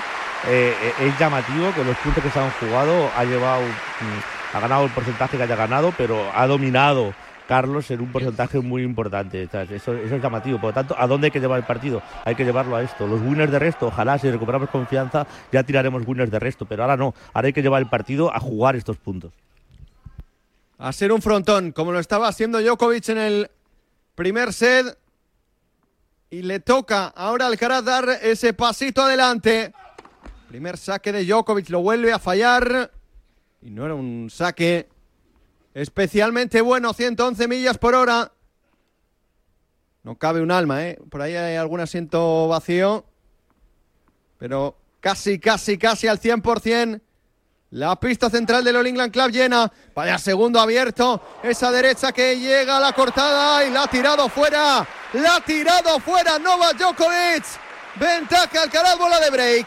[0.47, 4.61] eh, eh, es llamativo que los puntos que se han jugado ha llevado, mm, ha
[4.61, 7.15] ganado el porcentaje que haya ganado, pero ha dominado
[7.47, 9.43] Carlos en un porcentaje muy importante.
[9.43, 10.59] Eso, eso es llamativo.
[10.59, 12.03] Por lo tanto, ¿a dónde hay que llevar el partido?
[12.25, 13.07] Hay que llevarlo a esto.
[13.07, 16.97] Los winners de resto, ojalá si recuperamos confianza, ya tiraremos winners de resto, pero ahora
[16.97, 17.15] no.
[17.33, 19.33] Ahora hay que llevar el partido a jugar estos puntos.
[20.79, 23.51] A ser un frontón, como lo estaba haciendo Djokovic en el
[24.15, 24.99] primer set.
[26.31, 29.73] Y le toca ahora al Alcaraz dar ese pasito adelante.
[30.49, 32.91] Primer saque de Djokovic, lo vuelve a fallar.
[33.63, 34.89] Y no era un saque
[35.75, 38.33] especialmente bueno, 111 millas por hora.
[40.03, 40.99] No cabe un alma, ¿eh?
[41.11, 43.05] Por ahí hay algún asiento vacío.
[44.39, 47.01] Pero casi, casi, casi al 100%.
[47.71, 49.73] La pista central del All England Club llena.
[49.95, 51.21] Vaya segundo abierto.
[51.43, 54.87] Esa derecha que llega a la cortada y la ha tirado fuera.
[55.15, 57.45] La ha tirado fuera Novak Djokovic.
[57.97, 59.67] Ventaja Alcaraz, bola de break.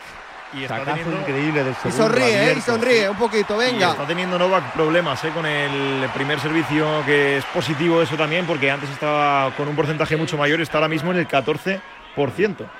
[0.54, 2.04] Y está Sacazo teniendo- increíble del Y segundo.
[2.04, 2.32] sonríe, ¿eh?
[2.32, 2.62] Y abierto.
[2.62, 3.56] sonríe un poquito.
[3.62, 3.92] Y Venga.
[3.92, 5.30] está teniendo Novak problemas ¿eh?
[5.34, 10.16] con el primer servicio, que es positivo eso también, porque antes estaba con un porcentaje
[10.16, 11.82] mucho mayor, está ahora mismo en el 14%.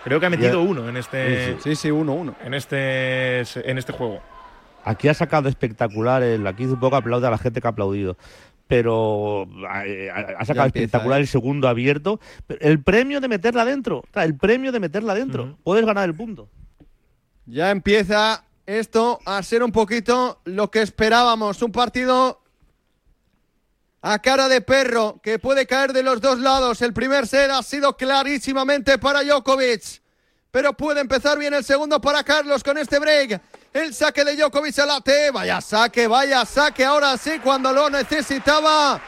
[0.04, 2.36] Creo que ha metido uno en este, Sí, sí, uno, uno.
[2.44, 4.22] en este, en este juego.
[4.84, 8.18] Aquí ha sacado espectacular, el, aquí un poco aplaude a la gente que ha aplaudido.
[8.70, 9.48] Pero
[9.86, 11.22] eh, ha, sacado empieza, espectacular ¿eh?
[11.22, 12.20] el segundo abierto.
[12.60, 14.04] El premio de meterla dentro.
[14.16, 15.58] El premio de meterla dentro.
[15.64, 16.50] Puedes ganar el punto.
[17.50, 21.62] Ya empieza esto a ser un poquito lo que esperábamos.
[21.62, 22.42] Un partido
[24.02, 26.82] a cara de perro que puede caer de los dos lados.
[26.82, 30.02] El primer set ha sido clarísimamente para Djokovic.
[30.52, 33.42] Pero puede empezar bien el segundo para Carlos con este break.
[33.72, 35.04] El saque de Djokovic a la.
[35.32, 36.84] Vaya saque, vaya saque.
[36.84, 39.00] Ahora sí, cuando lo necesitaba.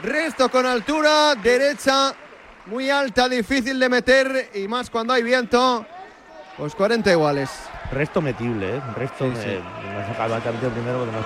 [0.00, 2.14] Resto con altura, derecha
[2.66, 5.84] muy alta, difícil de meter y más cuando hay viento.
[6.62, 7.50] Pues 40 iguales.
[7.90, 8.80] Resto metible, ¿eh?
[8.94, 9.24] Resto.
[9.34, 9.58] Sí, sí.
[9.92, 11.24] no he sacado el primero porque no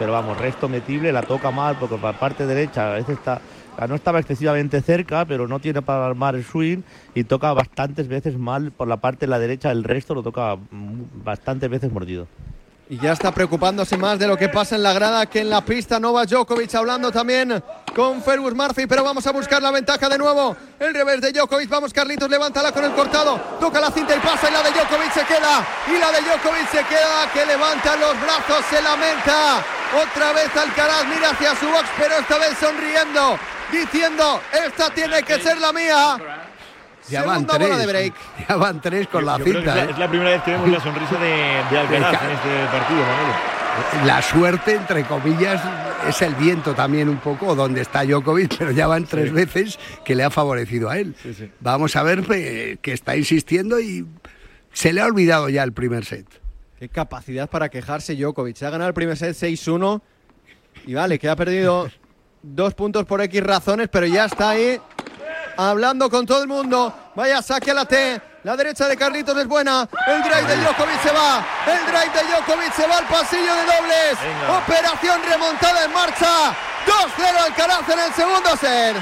[0.00, 3.40] Pero vamos, resto metible, la toca mal porque por la parte derecha a veces está.
[3.88, 6.78] No estaba excesivamente cerca, pero no tiene para armar el swing
[7.14, 9.70] y toca bastantes veces mal por la parte de la derecha.
[9.70, 10.56] El resto lo toca
[11.22, 12.26] bastantes veces mordido.
[12.90, 15.64] Y ya está preocupándose más de lo que pasa en la grada que en la
[15.64, 16.00] pista.
[16.00, 17.62] Novak Djokovic hablando también
[17.94, 20.56] con Fergus Murphy, pero vamos a buscar la ventaja de nuevo.
[20.78, 24.48] El revés de Djokovic, vamos Carlitos, levántala con el cortado, toca la cinta y pasa
[24.50, 25.64] y la de Djokovic se queda.
[25.86, 29.62] Y la de Djokovic se queda, que levanta los brazos, se lamenta.
[30.02, 33.38] Otra vez Alcaraz mira hacia su box, pero esta vez sonriendo,
[33.70, 36.16] diciendo, esta tiene que ser la mía.
[37.08, 37.68] Ya van Segunda tres.
[37.68, 38.14] bola de break.
[38.48, 39.72] Ya van tres con Yo- la yo creo que cinta.
[39.72, 39.90] es, la, ¿eh?
[39.92, 41.28] es la primera vez que vemos la sonrisa de,
[41.70, 43.53] de Alcaraz en este partido, Manolo.
[44.04, 45.60] La suerte, entre comillas,
[46.08, 50.14] es el viento también un poco donde está Djokovic, pero ya van tres veces que
[50.14, 51.14] le ha favorecido a él.
[51.60, 54.06] Vamos a ver eh, que está insistiendo y
[54.72, 56.26] se le ha olvidado ya el primer set.
[56.78, 58.56] Qué capacidad para quejarse Djokovic.
[58.56, 60.02] Se ha ganado el primer set 6-1
[60.86, 61.88] y vale, que ha perdido
[62.42, 64.78] dos puntos por X razones, pero ya está ahí
[65.56, 66.94] hablando con todo el mundo.
[67.14, 68.20] Vaya saque a la T.
[68.44, 69.88] La derecha de Carlitos es buena.
[70.06, 71.42] El drive de Djokovic se va.
[71.66, 74.18] El drive de Djokovic se va al pasillo de dobles.
[74.22, 74.58] Venga.
[74.58, 76.52] Operación remontada en marcha.
[76.86, 78.96] 2-0 Alcaraz en el segundo set.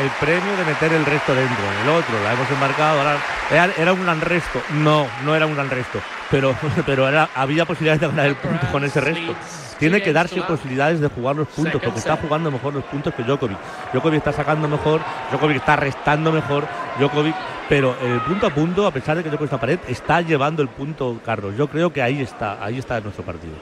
[0.00, 1.64] el premio de meter el resto dentro.
[1.82, 2.98] El otro, la hemos embarcado.
[2.98, 3.16] Ahora,
[3.50, 4.62] era, era un gran resto.
[4.70, 6.00] No, no era un gran resto.
[6.30, 6.56] Pero,
[6.86, 9.34] pero era- había posibilidades de ganar el punto con ese resto.
[9.82, 13.24] Tiene que darse posibilidades de jugar los puntos, porque está jugando mejor los puntos que
[13.24, 13.58] Djokovic.
[13.92, 16.68] Djokovic está sacando mejor, Djokovic está restando mejor,
[17.00, 17.34] Djokovic,
[17.68, 20.68] pero el punto a punto, a pesar de que Djokovic está pared, está llevando el
[20.68, 21.56] punto Carlos.
[21.56, 23.54] Yo creo que ahí está, ahí está nuestro partido.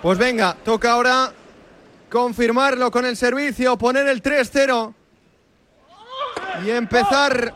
[0.00, 1.32] Pues venga, toca ahora
[2.08, 4.94] confirmarlo con el servicio, poner el 3-0
[6.64, 7.52] y empezar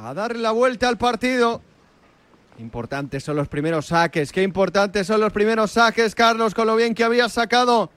[0.00, 1.62] a darle la vuelta al partido.
[2.62, 6.94] Importantes son los primeros saques, qué importantes son los primeros saques, Carlos, con lo bien
[6.94, 7.90] que había sacado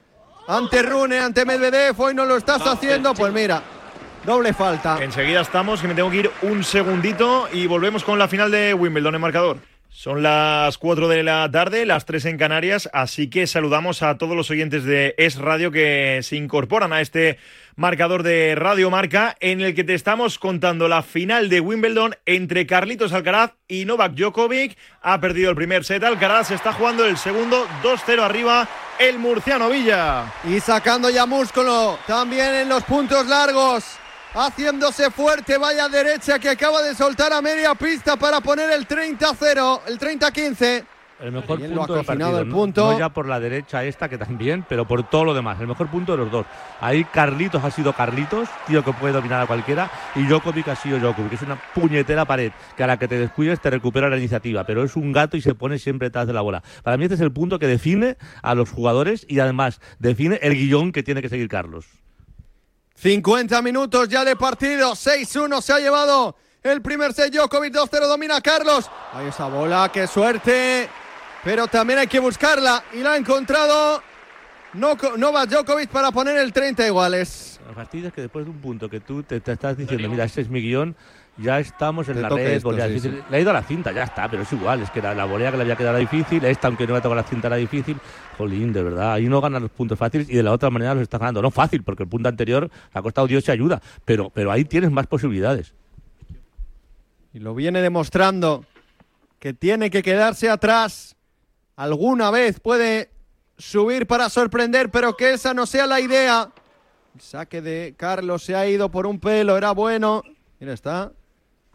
[0.48, 3.62] ante Rune, ante Medvedev, hoy no lo estás haciendo, pues mira,
[4.24, 4.98] doble falta.
[5.00, 8.74] Enseguida estamos, que me tengo que ir un segundito y volvemos con la final de
[8.74, 9.58] Wimbledon en marcador.
[9.96, 14.36] Son las 4 de la tarde, las 3 en Canarias, así que saludamos a todos
[14.36, 17.38] los oyentes de Es Radio que se incorporan a este
[17.76, 22.66] marcador de Radio Marca en el que te estamos contando la final de Wimbledon entre
[22.66, 24.76] Carlitos Alcaraz y Novak Djokovic.
[25.00, 28.68] Ha perdido el primer set, Alcaraz está jugando el segundo, 2-0 arriba
[28.98, 30.30] el murciano Villa.
[30.44, 33.98] Y sacando ya músculo, también en los puntos largos
[34.36, 39.80] haciéndose fuerte, vaya derecha que acaba de soltar a media pista para poner el 30-0,
[39.86, 40.84] el 30-15.
[41.18, 42.92] El mejor Bien lo punto ha del partido, el punto.
[42.92, 45.58] No ya por la derecha esta, que también, pero por todo lo demás.
[45.58, 46.44] El mejor punto de los dos.
[46.78, 50.98] Ahí Carlitos ha sido Carlitos, tío que puede dominar a cualquiera, y Djokovic ha sido
[50.98, 54.18] Djokovic, que es una puñetera pared, que a la que te descuides te recupera la
[54.18, 56.62] iniciativa, pero es un gato y se pone siempre detrás de la bola.
[56.82, 60.54] Para mí este es el punto que define a los jugadores y además define el
[60.54, 61.86] guion que tiene que seguir Carlos.
[62.96, 68.40] 50 minutos ya de partido, 6-1 se ha llevado el primer set Djokovic, 2-0 domina
[68.40, 68.90] Carlos.
[69.12, 70.88] Ahí esa bola, qué suerte,
[71.44, 74.02] pero también hay que buscarla y la ha encontrado
[74.72, 77.60] Novak Djokovic para poner el 30 iguales.
[77.74, 80.40] Fastidio es que después de un punto que tú te, te estás diciendo, mira, este
[80.40, 80.96] es mi guion,
[81.38, 83.12] ya estamos en Te la red, esto, volea sí, difícil.
[83.18, 83.24] sí.
[83.30, 85.24] Le ha ido a la cinta, ya está, pero es igual, es que la, la
[85.26, 87.48] volea que le había quedado era difícil, esta aunque no le ha tocado la cinta
[87.48, 87.98] era difícil.
[88.38, 91.02] Jolín, de verdad, ahí no ganan los puntos fáciles y de la otra manera los
[91.02, 91.42] está ganando.
[91.42, 94.64] No fácil, porque el punto anterior le ha costado Dios y ayuda, pero, pero ahí
[94.64, 95.74] tienes más posibilidades.
[97.32, 98.64] Y lo viene demostrando
[99.38, 101.16] que tiene que quedarse atrás.
[101.76, 103.10] Alguna vez puede
[103.58, 106.50] subir para sorprender, pero que esa no sea la idea.
[107.14, 110.22] El saque de Carlos se ha ido por un pelo, era bueno.
[110.60, 111.12] Mira, está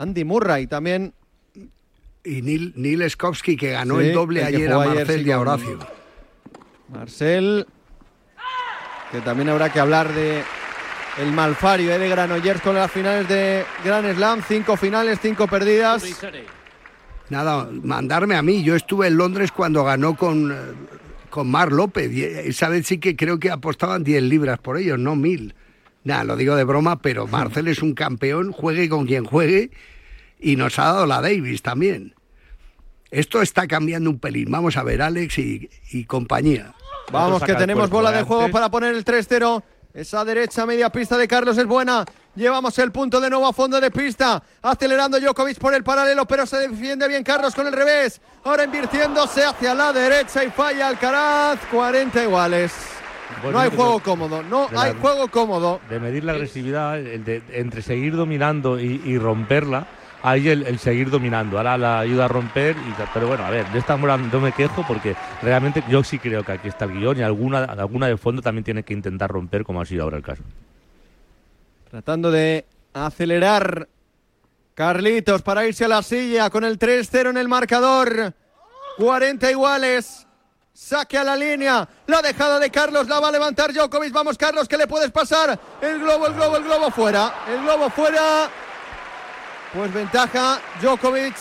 [0.02, 1.14] Andy Murray también.
[2.24, 5.28] Y Neil, Neil Skowski, que ganó Sí, el doble el ayer a ayer, Marcel sí,
[5.28, 5.80] y a Horacio.
[6.90, 7.68] Marcel,
[9.12, 10.44] que también habrá que hablar de
[11.20, 14.42] el malfario eh, de Granollers con las finales de Grand Slam.
[14.48, 16.04] Cinco finales, cinco perdidas.
[17.30, 18.64] Nada, mandarme a mí.
[18.64, 20.56] Yo estuve en Londres cuando ganó con, eh,
[21.30, 22.12] con Mar López.
[22.12, 25.54] Y esa vez sí que creo que apostaban 10 libras por ellos, no mil.
[26.04, 29.72] Nada, lo digo de broma, pero Marcel es un campeón, juegue con quien juegue,
[30.40, 32.16] y nos ha dado la Davis también.
[33.12, 34.50] Esto está cambiando un pelín.
[34.50, 36.74] Vamos a ver, Alex y, y compañía.
[37.12, 38.18] Vamos, que tenemos bola ¿eh?
[38.18, 39.62] de juego para poner el 3-0.
[39.94, 42.06] Esa derecha media pista de Carlos es buena.
[42.36, 44.42] Llevamos el punto de nuevo a fondo de pista.
[44.62, 48.22] Acelerando Djokovic por el paralelo, pero se defiende bien Carlos con el revés.
[48.46, 51.60] Ahora invirtiéndose hacia la derecha y falla Alcaraz.
[51.70, 53.01] 40 iguales.
[53.52, 54.44] No hay de- juego cómodo.
[54.44, 55.80] No la- hay juego cómodo.
[55.90, 59.88] De medir la agresividad, el de, entre seguir dominando y, y romperla,
[60.24, 61.58] ahí el, el seguir dominando.
[61.58, 64.86] Ahora la ayuda a romper, y, pero bueno, a ver, de esta no me quejo
[64.88, 68.42] porque realmente yo sí creo que aquí está el guion y alguna, alguna de fondo
[68.42, 70.44] también tiene que intentar romper, como ha sido ahora el caso.
[71.90, 73.88] Tratando de acelerar
[74.76, 78.34] Carlitos para irse a la silla con el 3-0 en el marcador.
[78.98, 80.26] 40 iguales.
[80.74, 81.88] Saque a la línea.
[82.08, 84.14] La dejada de Carlos la va a levantar Djokovic.
[84.14, 85.60] Vamos, Carlos, que le puedes pasar.
[85.82, 87.34] El globo, el globo, el globo fuera.
[87.48, 88.50] El globo fuera.
[89.74, 91.36] Pues ventaja Djokovic.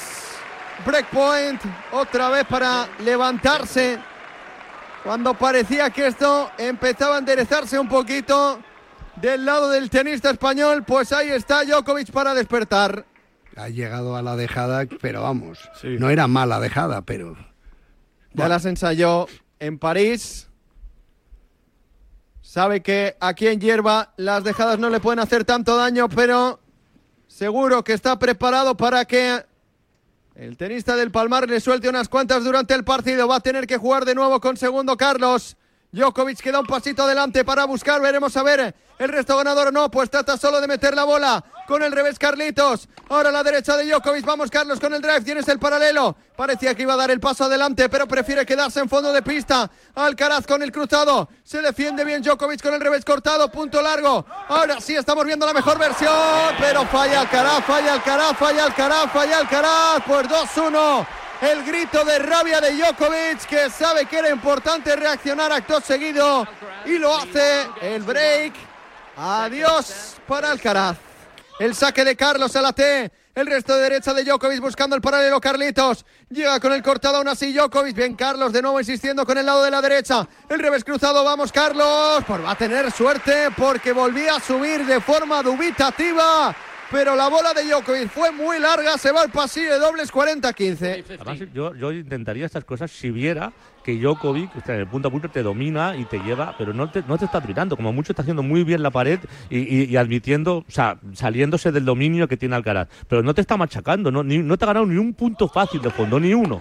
[0.84, 1.62] Breakpoint.
[1.92, 3.98] Otra vez para levantarse.
[5.04, 8.60] Cuando parecía que esto empezaba a enderezarse un poquito
[9.16, 13.06] del lado del tenista español, pues ahí está Djokovic para despertar.
[13.56, 17.36] Ha llegado a la dejada, pero vamos, no era mala dejada, pero
[18.32, 19.26] Ya las ensayó
[19.58, 20.48] en París.
[22.42, 26.60] Sabe que aquí en hierba las dejadas no le pueden hacer tanto daño, pero
[27.28, 29.44] seguro que está preparado para que
[30.34, 33.28] el tenista del Palmar le suelte unas cuantas durante el partido.
[33.28, 35.56] Va a tener que jugar de nuevo con segundo Carlos.
[35.92, 39.90] Djokovic queda un pasito adelante para buscar, veremos a ver el resto ganador o no,
[39.90, 42.88] pues trata solo de meter la bola con el revés Carlitos.
[43.08, 46.16] Ahora a la derecha de Djokovic, vamos Carlos con el drive, tienes el paralelo.
[46.36, 49.68] Parecía que iba a dar el paso adelante, pero prefiere quedarse en fondo de pista.
[49.96, 54.24] Alcaraz con el cruzado, se defiende bien Djokovic con el revés cortado, punto largo.
[54.48, 59.38] Ahora sí estamos viendo la mejor versión, pero falla Alcaraz, falla Alcaraz, falla Alcaraz, falla
[59.38, 61.06] Alcaraz, pues 2-1.
[61.40, 66.46] El grito de rabia de Djokovic, que sabe que era importante reaccionar acto seguido
[66.84, 68.52] y lo hace el break.
[69.16, 70.98] Adiós para Alcaraz.
[71.58, 73.10] El saque de Carlos a la T.
[73.34, 76.04] El resto de derecha de Djokovic buscando el paralelo Carlitos.
[76.28, 77.96] Llega con el cortado aún así Djokovic.
[77.96, 80.28] Bien Carlos de nuevo insistiendo con el lado de la derecha.
[80.46, 81.24] El revés cruzado.
[81.24, 82.22] Vamos Carlos.
[82.26, 86.54] Pues va a tener suerte porque volvía a subir de forma dubitativa
[86.90, 91.04] pero la bola de Djokovic fue muy larga, se va al pasillo de dobles 40-15.
[91.20, 93.52] Además, yo, intentaría estas cosas si viera
[93.84, 96.72] que Djokovic o sea, en el punto a punto te domina y te lleva, pero
[96.74, 99.96] no te, no te está tirando, como mucho está haciendo muy bien la pared y,
[99.96, 104.22] admitiendo, o sea, saliéndose del dominio que tiene Alcaraz, pero no te está machacando, no,
[104.22, 106.60] no te ha ganado ni un punto fácil de fondo, ni uno.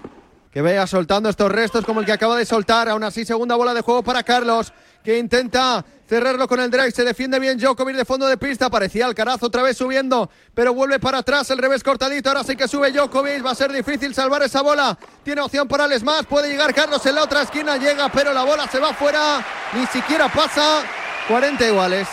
[0.51, 2.89] Que vaya soltando estos restos como el que acaba de soltar.
[2.89, 4.73] Aún así, segunda bola de juego para Carlos,
[5.03, 6.91] que intenta cerrarlo con el drive.
[6.91, 8.67] Se defiende bien Djokovic de fondo de pista.
[8.69, 11.51] Parecía Alcaraz otra vez subiendo, pero vuelve para atrás.
[11.51, 12.29] El revés cortadito.
[12.29, 13.45] Ahora sí que sube Djokovic.
[13.45, 14.97] Va a ser difícil salvar esa bola.
[15.23, 16.25] Tiene opción para el más.
[16.25, 17.77] Puede llegar Carlos en la otra esquina.
[17.77, 19.45] Llega, pero la bola se va fuera.
[19.73, 20.81] Ni siquiera pasa.
[21.27, 22.07] 40 iguales.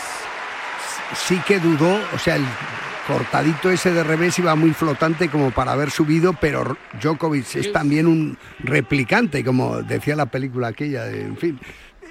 [1.27, 2.45] sí que dudó, o sea, el
[3.07, 8.05] cortadito ese de revés iba muy flotante como para haber subido, pero Djokovic es también
[8.05, 11.59] un replicante, como decía la película aquella, de- en fin.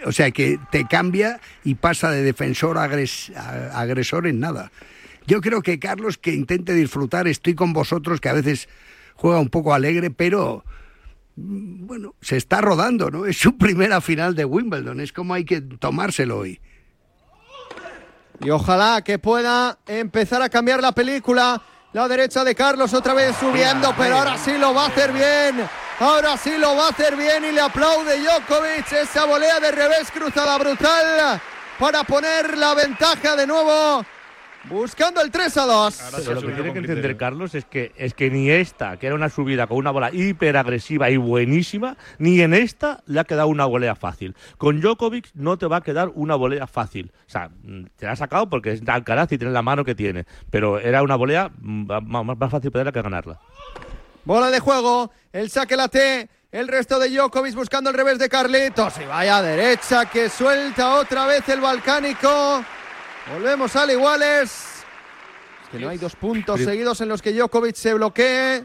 [0.04, 4.70] O sea, que te cambia y pasa de defensor a agresor en nada.
[5.26, 8.68] Yo creo que Carlos que intente disfrutar, estoy con vosotros, que a veces
[9.14, 10.64] juega un poco alegre, pero
[11.36, 13.26] mm, bueno, se está rodando, ¿no?
[13.26, 16.60] Es su primera final de Wimbledon, es como hay que tomárselo hoy.
[18.40, 21.60] Y ojalá que pueda empezar a cambiar la película.
[21.92, 25.66] La derecha de Carlos otra vez subiendo, pero ahora sí lo va a hacer bien.
[25.98, 30.10] Ahora sí lo va a hacer bien y le aplaude Djokovic esa volea de revés
[30.12, 31.40] cruzada brutal
[31.78, 34.04] para poner la ventaja de nuevo.
[34.68, 36.02] Buscando el 3 a 2.
[36.16, 39.14] Pero lo que tiene que entender Carlos es que es que ni esta, que era
[39.14, 43.64] una subida con una bola hiperagresiva y buenísima, ni en esta le ha quedado una
[43.64, 44.34] volea fácil.
[44.58, 47.12] Con Djokovic no te va a quedar una volea fácil.
[47.26, 49.94] O sea, mm, te la ha sacado porque es Alcaraz y tiene la mano que
[49.94, 53.38] tiene, pero era una volea mm, más, más fácil perderla que ganarla.
[54.24, 58.28] Bola de juego, el saque la T, el resto de Djokovic buscando el revés de
[58.28, 58.98] Carlitos.
[58.98, 62.64] Y vaya derecha que suelta otra vez el balcánico.
[63.32, 64.84] Volvemos al iguales.
[65.64, 68.64] Es que no hay dos puntos seguidos en los que Djokovic se bloquee.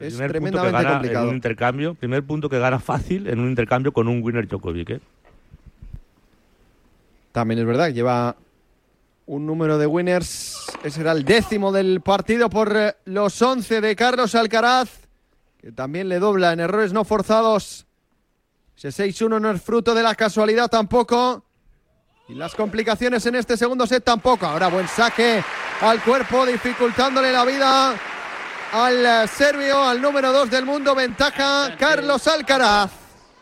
[0.00, 1.28] Es Primer punto que tremendamente gana en complicado.
[1.28, 4.90] un intercambio, primer punto que gana fácil en un intercambio con un winner Djokovic.
[4.90, 5.00] ¿eh?
[7.30, 8.36] También es verdad, lleva
[9.26, 10.66] un número de winners.
[10.82, 14.90] Ese era el décimo del partido por eh, los 11 de Carlos Alcaraz,
[15.58, 17.86] que también le dobla en errores no forzados.
[18.76, 21.44] Ese 6-1 no es fruto de la casualidad tampoco.
[22.28, 24.46] Y las complicaciones en este segundo set tampoco.
[24.46, 25.42] Ahora buen saque
[25.82, 27.94] al cuerpo, dificultándole la vida
[28.72, 30.94] al eh, serbio, al número 2 del mundo.
[30.94, 32.90] Ventaja Carlos Alcaraz.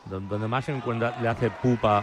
[0.06, 2.00] Don- Donde más se encuentra, le hace pupa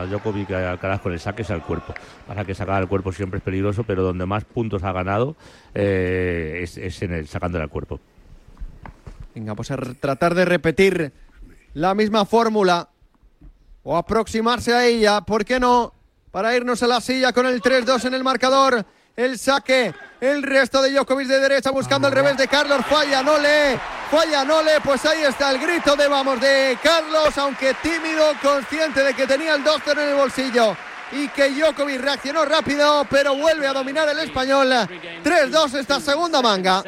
[0.00, 1.92] a, Djokovic y a Alcaraz con el saque es al cuerpo.
[2.26, 5.36] Para que sacar al cuerpo siempre es peligroso, pero donde más puntos ha ganado
[5.74, 8.00] eh, es, es en el sacándole al cuerpo.
[9.34, 11.12] Venga, pues a tratar de repetir
[11.74, 12.88] la misma fórmula
[13.82, 15.92] o aproximarse a ella, ¿por qué no?
[16.34, 18.84] Para irnos a la silla con el 3-2 en el marcador.
[19.14, 22.84] El saque, el resto de Djokovic de derecha buscando el revés de Carlos.
[22.90, 23.78] Falla, no le,
[24.10, 24.80] falla, no le.
[24.80, 29.54] Pues ahí está el grito de vamos de Carlos, aunque tímido, consciente de que tenía
[29.54, 30.76] el 2 en el bolsillo.
[31.12, 34.72] Y que Djokovic reaccionó rápido, pero vuelve a dominar el español.
[35.22, 36.82] 3-2 esta segunda manga.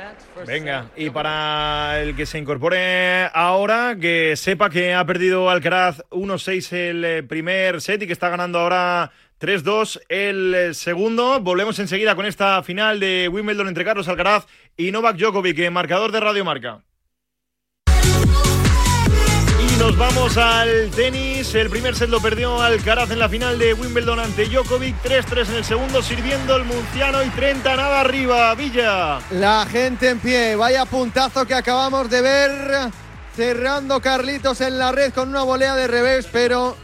[0.45, 6.73] Venga, y para el que se incorpore ahora, que sepa que ha perdido Alcaraz 1-6
[6.73, 11.41] el eh, primer set y que está ganando ahora 3-2 el eh, segundo.
[11.41, 16.20] Volvemos enseguida con esta final de Wimbledon entre Carlos Alcaraz y Novak Djokovic, marcador de
[16.20, 16.80] Radio Marca.
[19.61, 21.55] Y nos vamos al tenis.
[21.55, 24.97] El primer set lo perdió Alcaraz en la final de Wimbledon ante Djokovic.
[25.03, 28.55] 3-3 en el segundo, sirviendo el Munciano y 30 nada arriba.
[28.55, 29.18] Villa.
[29.32, 32.91] La gente en pie, vaya puntazo que acabamos de ver.
[33.34, 36.74] Cerrando Carlitos en la red con una volea de revés, pero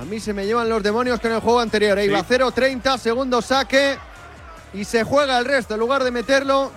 [0.00, 1.98] a mí se me llevan los demonios con el juego anterior.
[1.98, 2.06] ¿eh?
[2.06, 3.98] Iba 0-30, segundo saque
[4.72, 5.74] y se juega el resto.
[5.74, 6.72] En lugar de meterlo,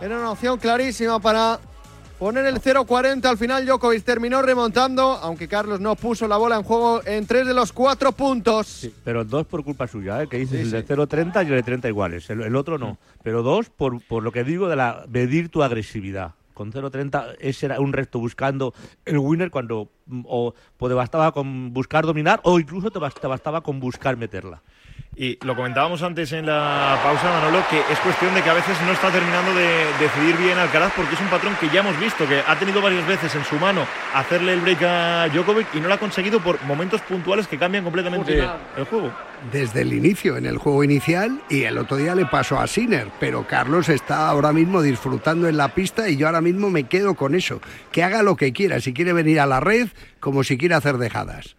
[0.00, 1.60] era una opción clarísima para
[2.18, 3.26] poner el 0-40.
[3.26, 7.46] Al final Djokovic terminó remontando, aunque Carlos no puso la bola en juego en tres
[7.46, 8.88] de los cuatro puntos.
[9.04, 10.26] Pero dos por culpa suya, ¿eh?
[10.26, 12.30] que dices el de 0-30 y el de 30 iguales.
[12.30, 12.96] El, el otro no.
[13.22, 16.32] Pero dos por, por lo que digo de la medir tu agresividad.
[16.52, 18.74] Con 0-30 ese era un resto buscando
[19.04, 23.18] el winner cuando mm, o, pues te bastaba con buscar dominar o incluso te, bas-
[23.18, 24.62] te bastaba con buscar meterla.
[25.14, 28.74] Y lo comentábamos antes en la pausa, Manolo, que es cuestión de que a veces
[28.86, 32.26] no está terminando de decidir bien Alcaraz porque es un patrón que ya hemos visto,
[32.26, 35.88] que ha tenido varias veces en su mano hacerle el break a Djokovic y no
[35.88, 38.42] lo ha conseguido por momentos puntuales que cambian completamente
[38.76, 39.12] el juego.
[39.52, 43.08] Desde el inicio, en el juego inicial, y el otro día le pasó a Sinner,
[43.20, 47.16] pero Carlos está ahora mismo disfrutando en la pista y yo ahora mismo me quedo
[47.16, 47.60] con eso.
[47.90, 49.88] Que haga lo que quiera, si quiere venir a la red,
[50.20, 51.54] como si quiere hacer dejadas.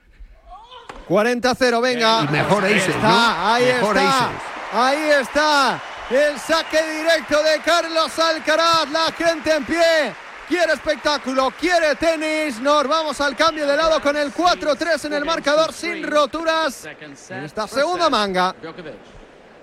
[1.07, 2.23] 40-0, venga.
[2.23, 4.29] Y mejor ahí está, ahí Mejor está.
[4.73, 5.81] Ahí está.
[6.09, 8.89] El saque directo de Carlos Alcaraz.
[8.91, 10.13] La gente en pie.
[10.47, 12.59] Quiere espectáculo, quiere tenis.
[12.59, 16.87] Nos vamos al cambio de lado con el 4-3 en el marcador sin roturas.
[17.29, 18.53] En esta segunda manga.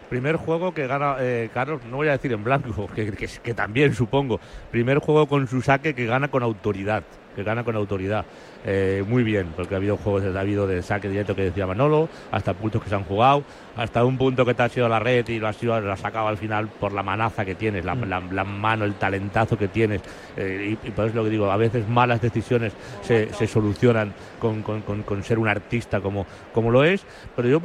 [0.09, 3.55] Primer juego que gana eh, Carlos, no voy a decir en blanco, que, que, que
[3.55, 4.41] también supongo.
[4.71, 7.05] Primer juego con su saque que gana con autoridad.
[7.37, 8.25] Que gana con autoridad.
[8.65, 12.09] Eh, muy bien, porque ha habido juegos ha habido de saque directo que decía Manolo,
[12.31, 13.43] hasta puntos que se han jugado,
[13.77, 16.01] hasta un punto que te ha sido la red y lo has, sido, lo has
[16.01, 19.69] sacado al final por la manaza que tienes, la, la, la mano, el talentazo que
[19.69, 20.03] tienes.
[20.37, 24.13] Eh, y, y, por eso lo que digo, a veces malas decisiones se, se solucionan
[24.39, 27.03] con, con, con, con, ser un artista como, como lo es.
[27.35, 27.63] Pero yo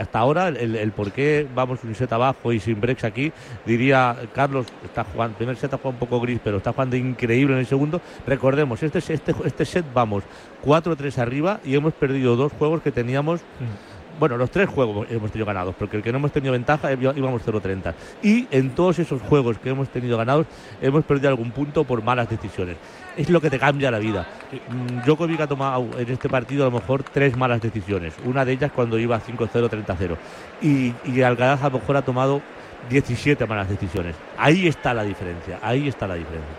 [0.00, 3.32] hasta ahora, el, el por qué vamos un set abajo y sin breaks aquí,
[3.64, 7.54] diría Carlos, está jugando, primer set ha jugado un poco gris, pero está jugando increíble
[7.54, 8.00] en el segundo.
[8.26, 10.15] Recordemos, este, este, este set vamos
[10.64, 13.40] 4-3 arriba y hemos perdido dos juegos que teníamos.
[14.18, 17.42] Bueno, los tres juegos hemos tenido ganados, porque el que no hemos tenido ventaja íbamos
[17.44, 17.92] 0-30.
[18.22, 20.46] Y en todos esos juegos que hemos tenido ganados,
[20.80, 22.76] hemos perdido algún punto por malas decisiones.
[23.14, 24.26] Es lo que te cambia la vida.
[25.04, 28.14] Djokovic ha tomado en este partido a lo mejor tres malas decisiones.
[28.24, 30.16] Una de ellas cuando iba 5-0, 30-0.
[30.62, 32.40] Y, y Alcaraz a lo mejor ha tomado
[32.88, 34.16] 17 malas decisiones.
[34.36, 36.54] Ahí está la diferencia, ahí está la diferencia.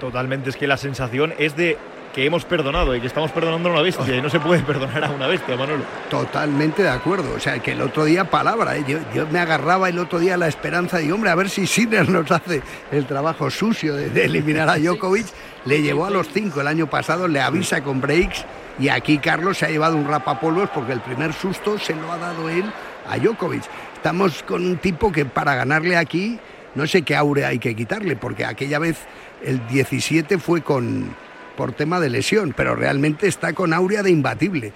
[0.00, 1.76] Totalmente, es que la sensación es de
[2.12, 5.04] que hemos perdonado y que estamos perdonando a una bestia y no se puede perdonar
[5.04, 5.84] a una bestia, Manolo.
[6.10, 7.34] Totalmente de acuerdo.
[7.34, 8.84] O sea, que el otro día, palabra, ¿eh?
[8.86, 12.08] yo, yo, me agarraba el otro día la esperanza y, hombre, a ver si Sinner
[12.08, 15.26] nos hace el trabajo sucio de, de eliminar a Djokovic.
[15.64, 18.44] Le llevó a los cinco el año pasado, le avisa con breaks
[18.78, 22.18] y aquí Carlos se ha llevado un rapapolvos porque el primer susto se lo ha
[22.18, 22.64] dado él
[23.08, 23.64] a Djokovic.
[23.94, 26.38] Estamos con un tipo que para ganarle aquí,
[26.74, 28.98] no sé qué aurea hay que quitarle, porque aquella vez
[29.44, 31.14] el 17 fue con
[31.58, 34.72] por tema de lesión, pero realmente está con aurea de imbatible.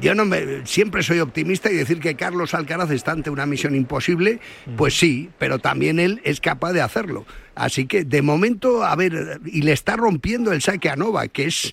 [0.00, 3.76] Yo no me, siempre soy optimista y decir que Carlos Alcaraz está ante una misión
[3.76, 4.40] imposible,
[4.76, 7.24] pues sí, pero también él es capaz de hacerlo.
[7.54, 11.44] Así que de momento, a ver, y le está rompiendo el saque a Nova, que
[11.44, 11.72] es,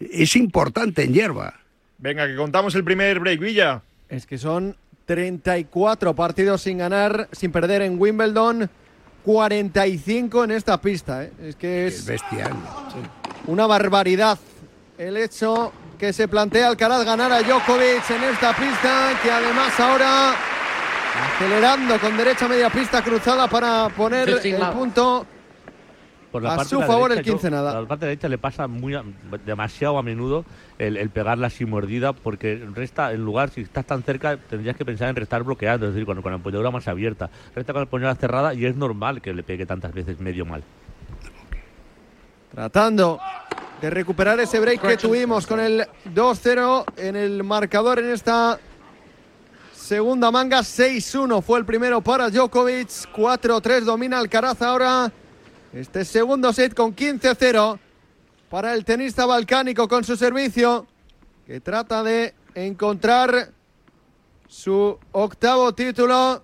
[0.00, 1.52] es importante en hierba.
[1.98, 3.82] Venga, que contamos el primer break, Villa.
[4.08, 8.70] Es que son 34 partidos sin ganar, sin perder en Wimbledon,
[9.26, 11.24] 45 en esta pista.
[11.24, 11.32] ¿eh?
[11.42, 12.52] Es que es, es bestial.
[12.94, 13.17] Sí.
[13.48, 14.38] Una barbaridad
[14.98, 20.34] el hecho que se plantea Alcaraz ganar a Djokovic en esta pista, que además ahora
[21.34, 25.26] acelerando con derecha media pista cruzada para poner el punto
[26.30, 27.72] por la a parte su de la favor derecha, el 15 yo- nada.
[27.72, 28.94] por la parte derecha le pasa muy
[29.46, 30.44] demasiado a menudo
[30.78, 34.84] el, el pegarla así mordida porque resta en lugar si estás tan cerca tendrías que
[34.84, 37.30] pensar en restar bloqueando es decir con, con la empuñadura más abierta.
[37.56, 40.62] Resta con la empuñadura cerrada y es normal que le pegue tantas veces medio mal
[42.58, 43.20] Tratando
[43.80, 48.58] de recuperar ese break que tuvimos con el 2-0 en el marcador en esta
[49.72, 50.58] segunda manga.
[50.58, 52.88] 6-1 fue el primero para Djokovic.
[53.14, 55.12] 4-3 domina Alcaraz ahora.
[55.72, 57.78] Este segundo set con 15-0
[58.50, 60.88] para el tenista balcánico con su servicio
[61.46, 63.52] que trata de encontrar
[64.48, 66.42] su octavo título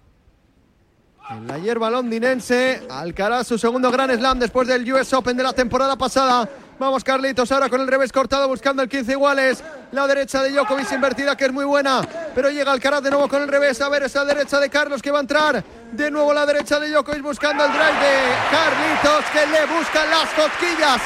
[1.30, 2.82] en la hierba londinense.
[2.90, 6.48] Alcaraz su segundo gran slam después del US Open de la temporada pasada.
[6.78, 9.62] Vamos Carlitos ahora con el revés cortado buscando el 15 iguales.
[9.92, 12.02] La derecha de Djokovic invertida que es muy buena.
[12.34, 13.80] Pero llega Alcaraz de nuevo con el revés.
[13.80, 15.64] A ver esa derecha de Carlos que va a entrar.
[15.96, 20.28] De nuevo la derecha de Djokovic buscando el drive de Carlitos que le busca las
[20.34, 21.00] cosquillas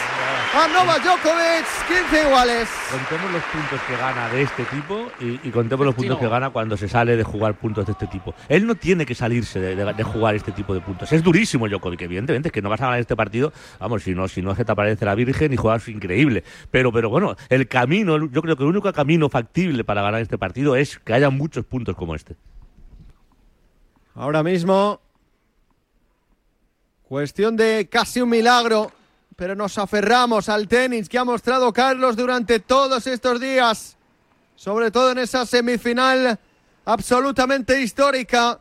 [0.55, 1.67] a Novak Djokovic.
[1.89, 2.69] 15 iguales.
[2.91, 6.51] contemos los puntos que gana de este tipo y, y contemos los puntos que gana
[6.51, 8.35] cuando se sale de jugar puntos de este tipo.
[8.49, 11.13] Él no tiene que salirse de, de- de jugar este tipo de puntos.
[11.13, 14.27] Es durísimo Djokovic evidentemente es que no vas a ganar este partido vamos si no
[14.29, 16.45] si no es que te aparece la Virgen y juegas increíble.
[16.71, 20.39] Pero pero bueno el camino yo creo que el único camino factible para ganar este
[20.39, 22.37] partido es que haya muchos puntos como este
[24.21, 24.99] Ahora mismo,
[27.05, 28.91] cuestión de casi un milagro,
[29.37, 33.97] pero nos aferramos al tenis que ha mostrado Carlos durante todos estos días,
[34.57, 36.37] sobre todo en esa semifinal
[36.85, 38.59] absolutamente histórica.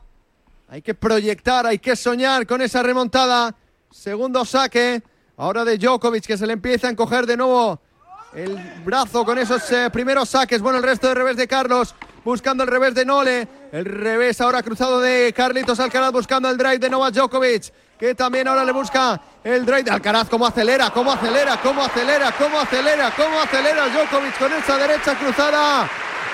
[0.68, 3.55] Hay que proyectar, hay que soñar con esa remontada.
[3.89, 5.01] Segundo saque,
[5.38, 7.82] ahora de Djokovic que se le empieza a encoger de nuevo
[8.36, 8.55] el
[8.86, 10.62] brazo con esos eh, primeros saques.
[10.62, 13.57] Bueno, el resto de revés de Carlos, buscando el revés de Nole.
[13.72, 17.74] El revés ahora cruzado de Carlitos Alcaraz buscando el drive de Novak Djokovic.
[17.99, 20.30] Que también ahora le busca el drive de Alcaraz.
[20.30, 20.89] ¿Cómo acelera?
[20.91, 21.59] ¿Cómo acelera?
[21.61, 22.32] ¿Cómo acelera?
[22.38, 23.11] ¿Cómo acelera?
[23.15, 25.89] ¿Cómo acelera Djokovic con esa derecha cruzada?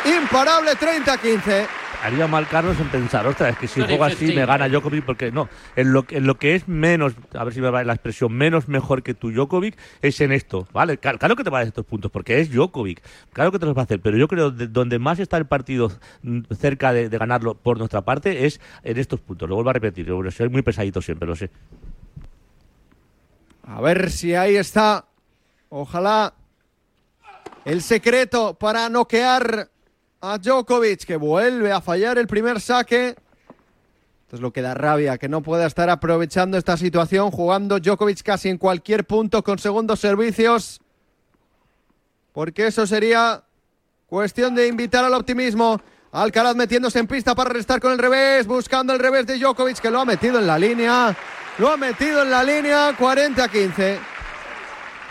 [0.05, 4.67] Imparable 30-15 haría mal Carlos en pensar, ostras, es que si juego así me gana
[4.67, 7.83] Djokovic, porque no, en lo, en lo que es menos, a ver si me va
[7.83, 10.97] la expresión, menos mejor que tu Djokovic, es en esto, ¿vale?
[10.97, 13.75] Claro, que te va a dar estos puntos, porque es Djokovic, claro que te los
[13.75, 15.91] va a hacer, pero yo creo que donde más está el partido
[16.57, 20.49] cerca de, ganarlo por nuestra parte es en estos puntos, lo vuelvo a repetir, soy
[20.49, 21.49] muy pesadito siempre, lo sé.
[23.65, 25.05] A ver si ahí está,
[25.69, 26.33] ojalá
[27.65, 29.69] el secreto para noquear
[30.23, 33.09] a Djokovic, que vuelve a fallar el primer saque.
[33.09, 38.23] Esto es lo que da rabia, que no pueda estar aprovechando esta situación, jugando Djokovic
[38.23, 40.79] casi en cualquier punto con segundos servicios.
[42.31, 43.43] Porque eso sería
[44.07, 45.81] cuestión de invitar al optimismo.
[46.13, 49.91] Alcaraz metiéndose en pista para restar con el revés, buscando el revés de Djokovic, que
[49.91, 51.17] lo ha metido en la línea.
[51.57, 54.12] Lo ha metido en la línea, 40-15.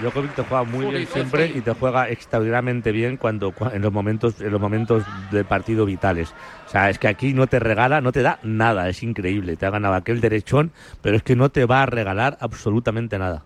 [0.03, 4.40] Djokovic te juega muy bien siempre y te juega extraordinariamente bien cuando en los momentos
[4.40, 6.34] en los momentos del partido vitales.
[6.66, 9.57] O sea, es que aquí no te regala, no te da nada, es increíble.
[9.57, 13.44] Te ha ganado aquel derechón, pero es que no te va a regalar absolutamente nada.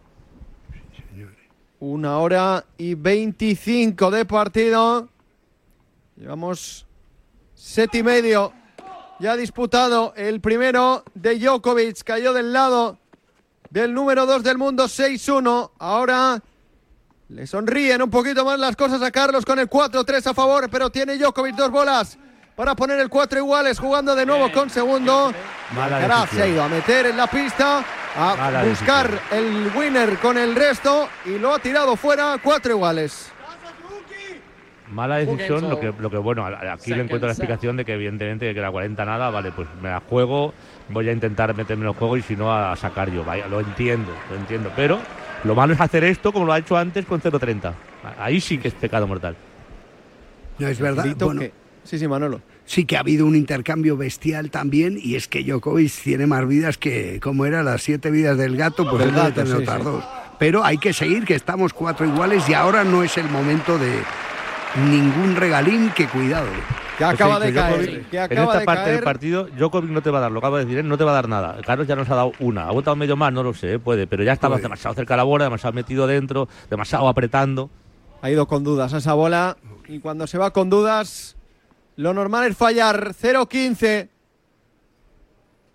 [1.78, 5.08] Una hora y veinticinco de partido.
[6.16, 6.86] Llevamos
[7.54, 8.52] set y medio.
[9.18, 12.02] Ya disputado el primero de Djokovic.
[12.02, 12.98] Cayó del lado
[13.76, 15.72] del número 2 del mundo, 6-1.
[15.78, 16.42] Ahora
[17.28, 20.88] le sonríen un poquito más las cosas a Carlos con el 4-3 a favor, pero
[20.88, 22.16] tiene Djokovic dos bolas
[22.54, 25.30] para poner el 4 iguales, jugando de nuevo con segundo.
[25.74, 27.84] Mala se ha ido a meter en la pista,
[28.16, 33.30] a buscar el winner con el resto y lo ha tirado fuera, cuatro iguales.
[34.90, 38.54] Mala decisión, lo que, lo que bueno, aquí le encuentro la explicación de que evidentemente
[38.54, 40.54] que la 40 nada, vale, pues me la juego,
[40.90, 43.60] voy a intentar meterme en el juego y si no a sacar yo, vaya, lo
[43.60, 45.00] entiendo, lo entiendo, pero
[45.44, 47.72] lo malo es hacer esto como lo ha hecho antes con 0.30.
[48.18, 49.36] Ahí sí que es pecado mortal.
[50.58, 51.04] No es verdad.
[51.84, 52.40] sí, sí, Manolo.
[52.64, 56.78] Sí que ha habido un intercambio bestial también y es que Djokovic tiene más vidas
[56.78, 60.04] que, como era, las siete vidas del gato, pues él debe tener otras dos.
[60.38, 64.00] Pero hay que seguir, que estamos cuatro iguales y ahora no es el momento de
[64.84, 66.46] ningún regalín, que cuidado.
[66.98, 68.06] Que acaba de caer.
[68.10, 70.78] en esta parte del partido, Djokovic no te va a dar, lo acabo de decir,
[70.78, 70.82] ¿eh?
[70.82, 71.58] no te va a dar nada.
[71.64, 72.68] Carlos ya nos ha dado una.
[72.68, 75.24] Ha votado medio más, no lo sé, puede, pero ya estaba demasiado cerca de la
[75.24, 77.70] bola, demasiado metido dentro, demasiado apretando.
[78.22, 79.56] Ha ido con dudas a esa bola
[79.88, 81.36] y cuando se va con dudas,
[81.96, 83.12] lo normal es fallar.
[83.14, 84.08] 0-15.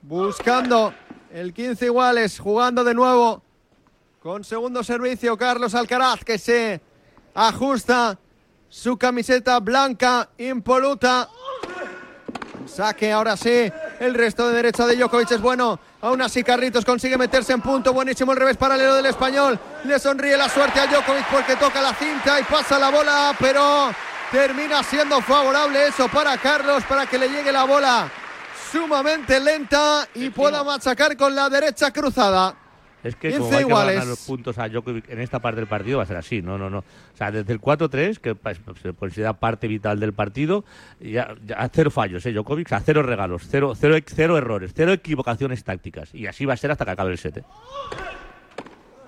[0.02, 0.94] Buscando
[1.32, 3.44] el 15 iguales, jugando de nuevo
[4.22, 6.80] con segundo servicio Carlos Alcaraz que se
[7.34, 8.20] ajusta
[8.72, 11.28] su camiseta blanca impoluta.
[12.66, 13.72] Saque ahora sí.
[14.00, 15.78] El resto de derecha de Djokovic es bueno.
[16.02, 17.94] Aún así Carlitos consigue meterse en punto.
[17.94, 19.60] Buenísimo el revés paralelo del español.
[19.84, 23.36] Le sonríe la suerte a Djokovic porque toca la cinta y pasa la bola.
[23.38, 23.92] Pero
[24.32, 28.10] termina siendo favorable eso para Carlos para que le llegue la bola
[28.72, 32.56] sumamente lenta y pueda machacar con la derecha cruzada.
[33.04, 35.98] Es que como hay que ganar los puntos a Djokovic en esta parte del partido
[35.98, 36.80] va a ser así, no, no, no.
[36.80, 38.36] O sea, desde el 4-3, que
[38.82, 40.64] se considera parte vital del partido,
[41.00, 42.32] ya, a cero fallos, ¿eh?
[42.32, 46.14] Djokovic, a cero regalos, cero, cero, cero errores, cero equivocaciones tácticas.
[46.14, 47.44] Y así va a ser hasta que acabe el set.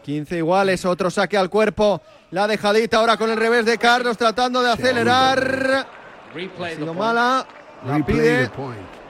[0.03, 2.01] 15 iguales, otro saque al cuerpo.
[2.31, 5.87] La dejadita ahora con el revés de Carlos tratando de acelerar.
[6.35, 7.45] Ha sido mala.
[7.85, 8.49] La pide.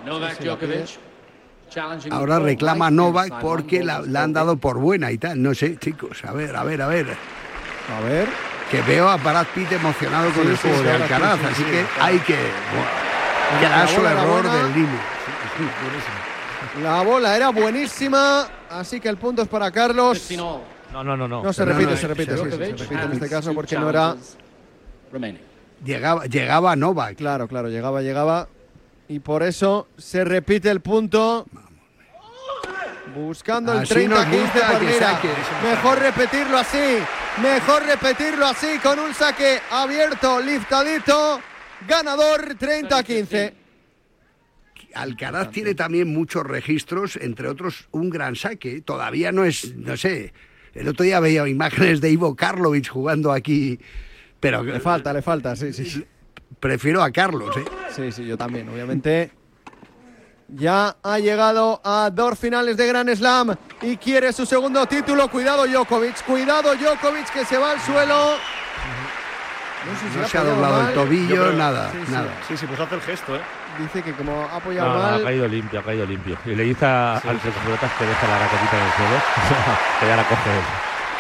[0.06, 1.13] Novak Djokovic.
[2.12, 5.42] Ahora reclama Novak porque la, han dado por buena y tal.
[5.42, 6.24] No sé, chicos.
[6.26, 7.08] A ver, a ver, a ver.
[7.96, 8.28] A ver.
[8.70, 12.38] Que veo a Brad Pitt emocionado con el juego de Alcaraz, así que hay que
[13.60, 15.04] quedar su error del límite.
[16.82, 20.28] La bola era buenísima, así que el punto es para Carlos.
[20.94, 21.44] No, no, no, no.
[21.44, 24.16] No se repite, se repite, se repite en este caso porque no era.
[25.84, 27.16] Llegaba, llegaba Novak.
[27.16, 28.48] Claro, claro, llegaba, llegaba.
[29.08, 31.46] Y por eso se repite el punto.
[33.16, 35.18] Buscando el 30-15
[35.64, 36.98] Mejor repetirlo así.
[37.42, 41.40] Mejor repetirlo así con un saque abierto, liftadito.
[41.88, 43.54] Ganador 30-15.
[44.96, 48.82] Alcaraz tiene también muchos registros, entre otros un gran saque.
[48.82, 50.34] Todavía no es, no sé.
[50.74, 53.80] El otro día veía imágenes de Ivo Karlovic jugando aquí,
[54.40, 56.04] pero le falta, le falta, sí, sí.
[56.60, 57.66] Prefiero a Carlos, ¿eh?
[57.96, 59.43] Sí, sí, yo también, obviamente
[60.48, 65.28] ya ha llegado a dos finales de Grand Slam y quiere su segundo título.
[65.30, 68.36] Cuidado Djokovic, cuidado Djokovic que se va al suelo.
[69.84, 70.94] sé si No se ha doblado el mal.
[70.94, 72.12] tobillo, Yo creo- nada, Sí, sí.
[72.12, 72.28] nada.
[72.48, 73.42] Sí, sí, pues hace el gesto, ¿eh?
[73.80, 75.22] Dice que como ha apoyado No, no, mal.
[75.22, 76.38] ha caído limpio, ha caído limpio.
[76.46, 79.22] Y le dice a- al pelotas que deja la raquetita en el suelo,
[80.00, 80.64] que ya la coge él.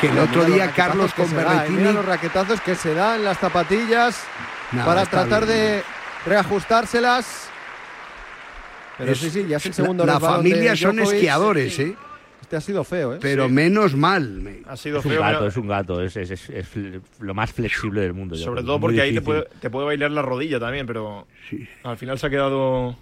[0.02, 1.78] Que el otro día Carlos con eh, Berrettini...
[1.78, 4.18] Mira los raquetazos que se da en las zapatillas
[4.72, 5.58] Nada, para tratar bien.
[5.58, 5.84] de
[6.26, 7.50] reajustárselas.
[8.98, 11.16] Pero Es- sí, sí, ya es el la- segundo La, resbalón familia de son Djokovic.
[11.16, 11.96] esquiadores, ¿eh?
[12.42, 13.20] Este ha sido feo, ¿eh?
[13.22, 13.52] Pero Sí.
[13.54, 14.30] menos mal.
[14.30, 15.22] me- Ha sido Es un feo.
[15.22, 16.68] gato, mira, es un gato, es, es- es- es
[17.20, 18.36] lo más flexible del mundo.
[18.36, 21.26] sobre todo porque ahí te puede, te puede bailar la rodilla también, pero
[21.84, 22.96] al final se ha quedado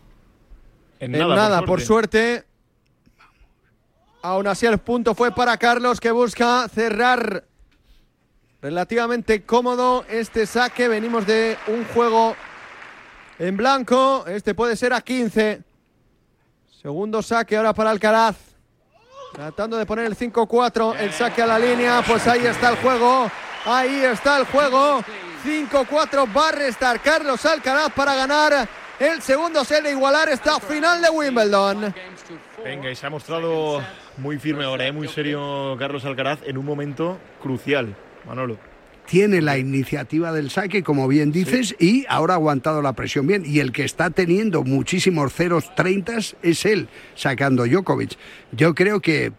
[0.99, 1.35] en En nada.
[1.35, 2.43] nada, por suerte.
[4.21, 7.43] Aún así, el punto fue para Carlos, que busca cerrar
[8.61, 10.87] relativamente cómodo este saque.
[10.87, 12.35] Venimos de un juego
[13.39, 14.23] en blanco.
[14.27, 15.61] Este puede ser a 15.
[16.81, 18.37] Segundo saque ahora para Alcaraz.
[19.33, 20.97] Tratando de poner el 5-4.
[20.99, 22.01] El saque a la línea.
[22.05, 23.29] Pues ahí está el juego.
[23.65, 25.03] Ahí está el juego.
[25.45, 28.67] 5-4 va a restar Carlos Alcaraz para ganar
[28.99, 31.93] el segundo set de igualar esta final de Wimbledon.
[32.63, 33.81] Venga, y se ha mostrado
[34.17, 34.91] muy firme ahora, ¿eh?
[34.91, 37.95] muy serio Carlos Alcaraz en un momento crucial,
[38.27, 38.70] Manolo.
[39.11, 43.43] Tiene la iniciativa del saque, como bien dices, y ahora ha aguantado la presión bien.
[43.45, 48.17] Y el que está teniendo muchísimos ceros 30 es él, sacando Djokovic.
[48.53, 49.33] Yo creo que,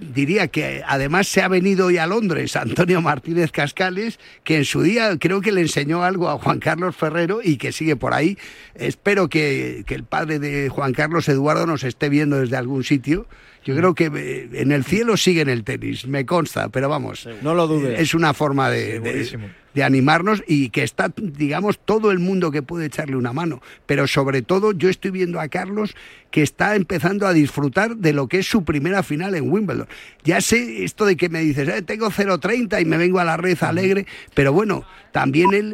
[0.00, 4.82] diría que además se ha venido hoy a Londres Antonio Martínez Cascales, que en su
[4.82, 8.36] día creo que le enseñó algo a Juan Carlos Ferrero y que sigue por ahí.
[8.74, 13.26] Espero que, que el padre de Juan Carlos Eduardo nos esté viendo desde algún sitio.
[13.64, 17.26] Yo creo que eh, en el cielo sigue en el tenis, me consta, pero vamos.
[17.42, 17.98] No lo dudes.
[17.98, 19.46] Es una forma de, de- Segurísimo.
[19.74, 23.60] De animarnos y que está, digamos, todo el mundo que puede echarle una mano.
[23.86, 25.94] Pero sobre todo yo estoy viendo a Carlos
[26.30, 29.86] que está empezando a disfrutar de lo que es su primera final en Wimbledon.
[30.24, 33.36] Ya sé esto de que me dices, "Eh, tengo 0.30 y me vengo a la
[33.36, 35.62] red alegre, pero bueno, también él